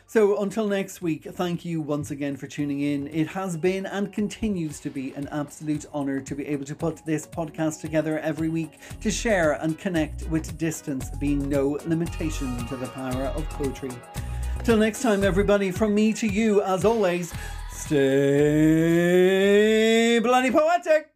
So 0.07 0.41
until 0.41 0.67
next 0.67 1.01
week, 1.01 1.23
thank 1.23 1.65
you 1.65 1.81
once 1.81 2.11
again 2.11 2.37
for 2.37 2.45
tuning 2.45 2.81
in. 2.81 3.07
It 3.07 3.25
has 3.27 3.57
been 3.57 3.87
and 3.87 4.13
continues 4.13 4.79
to 4.81 4.91
be 4.91 5.13
an 5.15 5.27
absolute 5.31 5.87
honour 5.93 6.21
to 6.21 6.35
be 6.35 6.45
able 6.45 6.63
to 6.65 6.75
put 6.75 7.03
this 7.05 7.25
podcast 7.25 7.81
together 7.81 8.19
every 8.19 8.49
week 8.49 8.77
to 9.01 9.09
share 9.09 9.53
and 9.53 9.79
connect 9.79 10.21
with 10.29 10.57
distance 10.59 11.09
being 11.19 11.49
no 11.49 11.79
limitation 11.87 12.67
to 12.67 12.75
the 12.75 12.85
power 12.87 13.23
of 13.23 13.49
poetry. 13.49 13.89
Till 14.63 14.77
next 14.77 15.01
time, 15.01 15.23
everybody, 15.23 15.71
from 15.71 15.95
me 15.95 16.13
to 16.13 16.27
you, 16.27 16.61
as 16.61 16.85
always, 16.85 17.33
stay 17.71 17.99
bloody 20.19 20.51
poetic! 20.51 21.14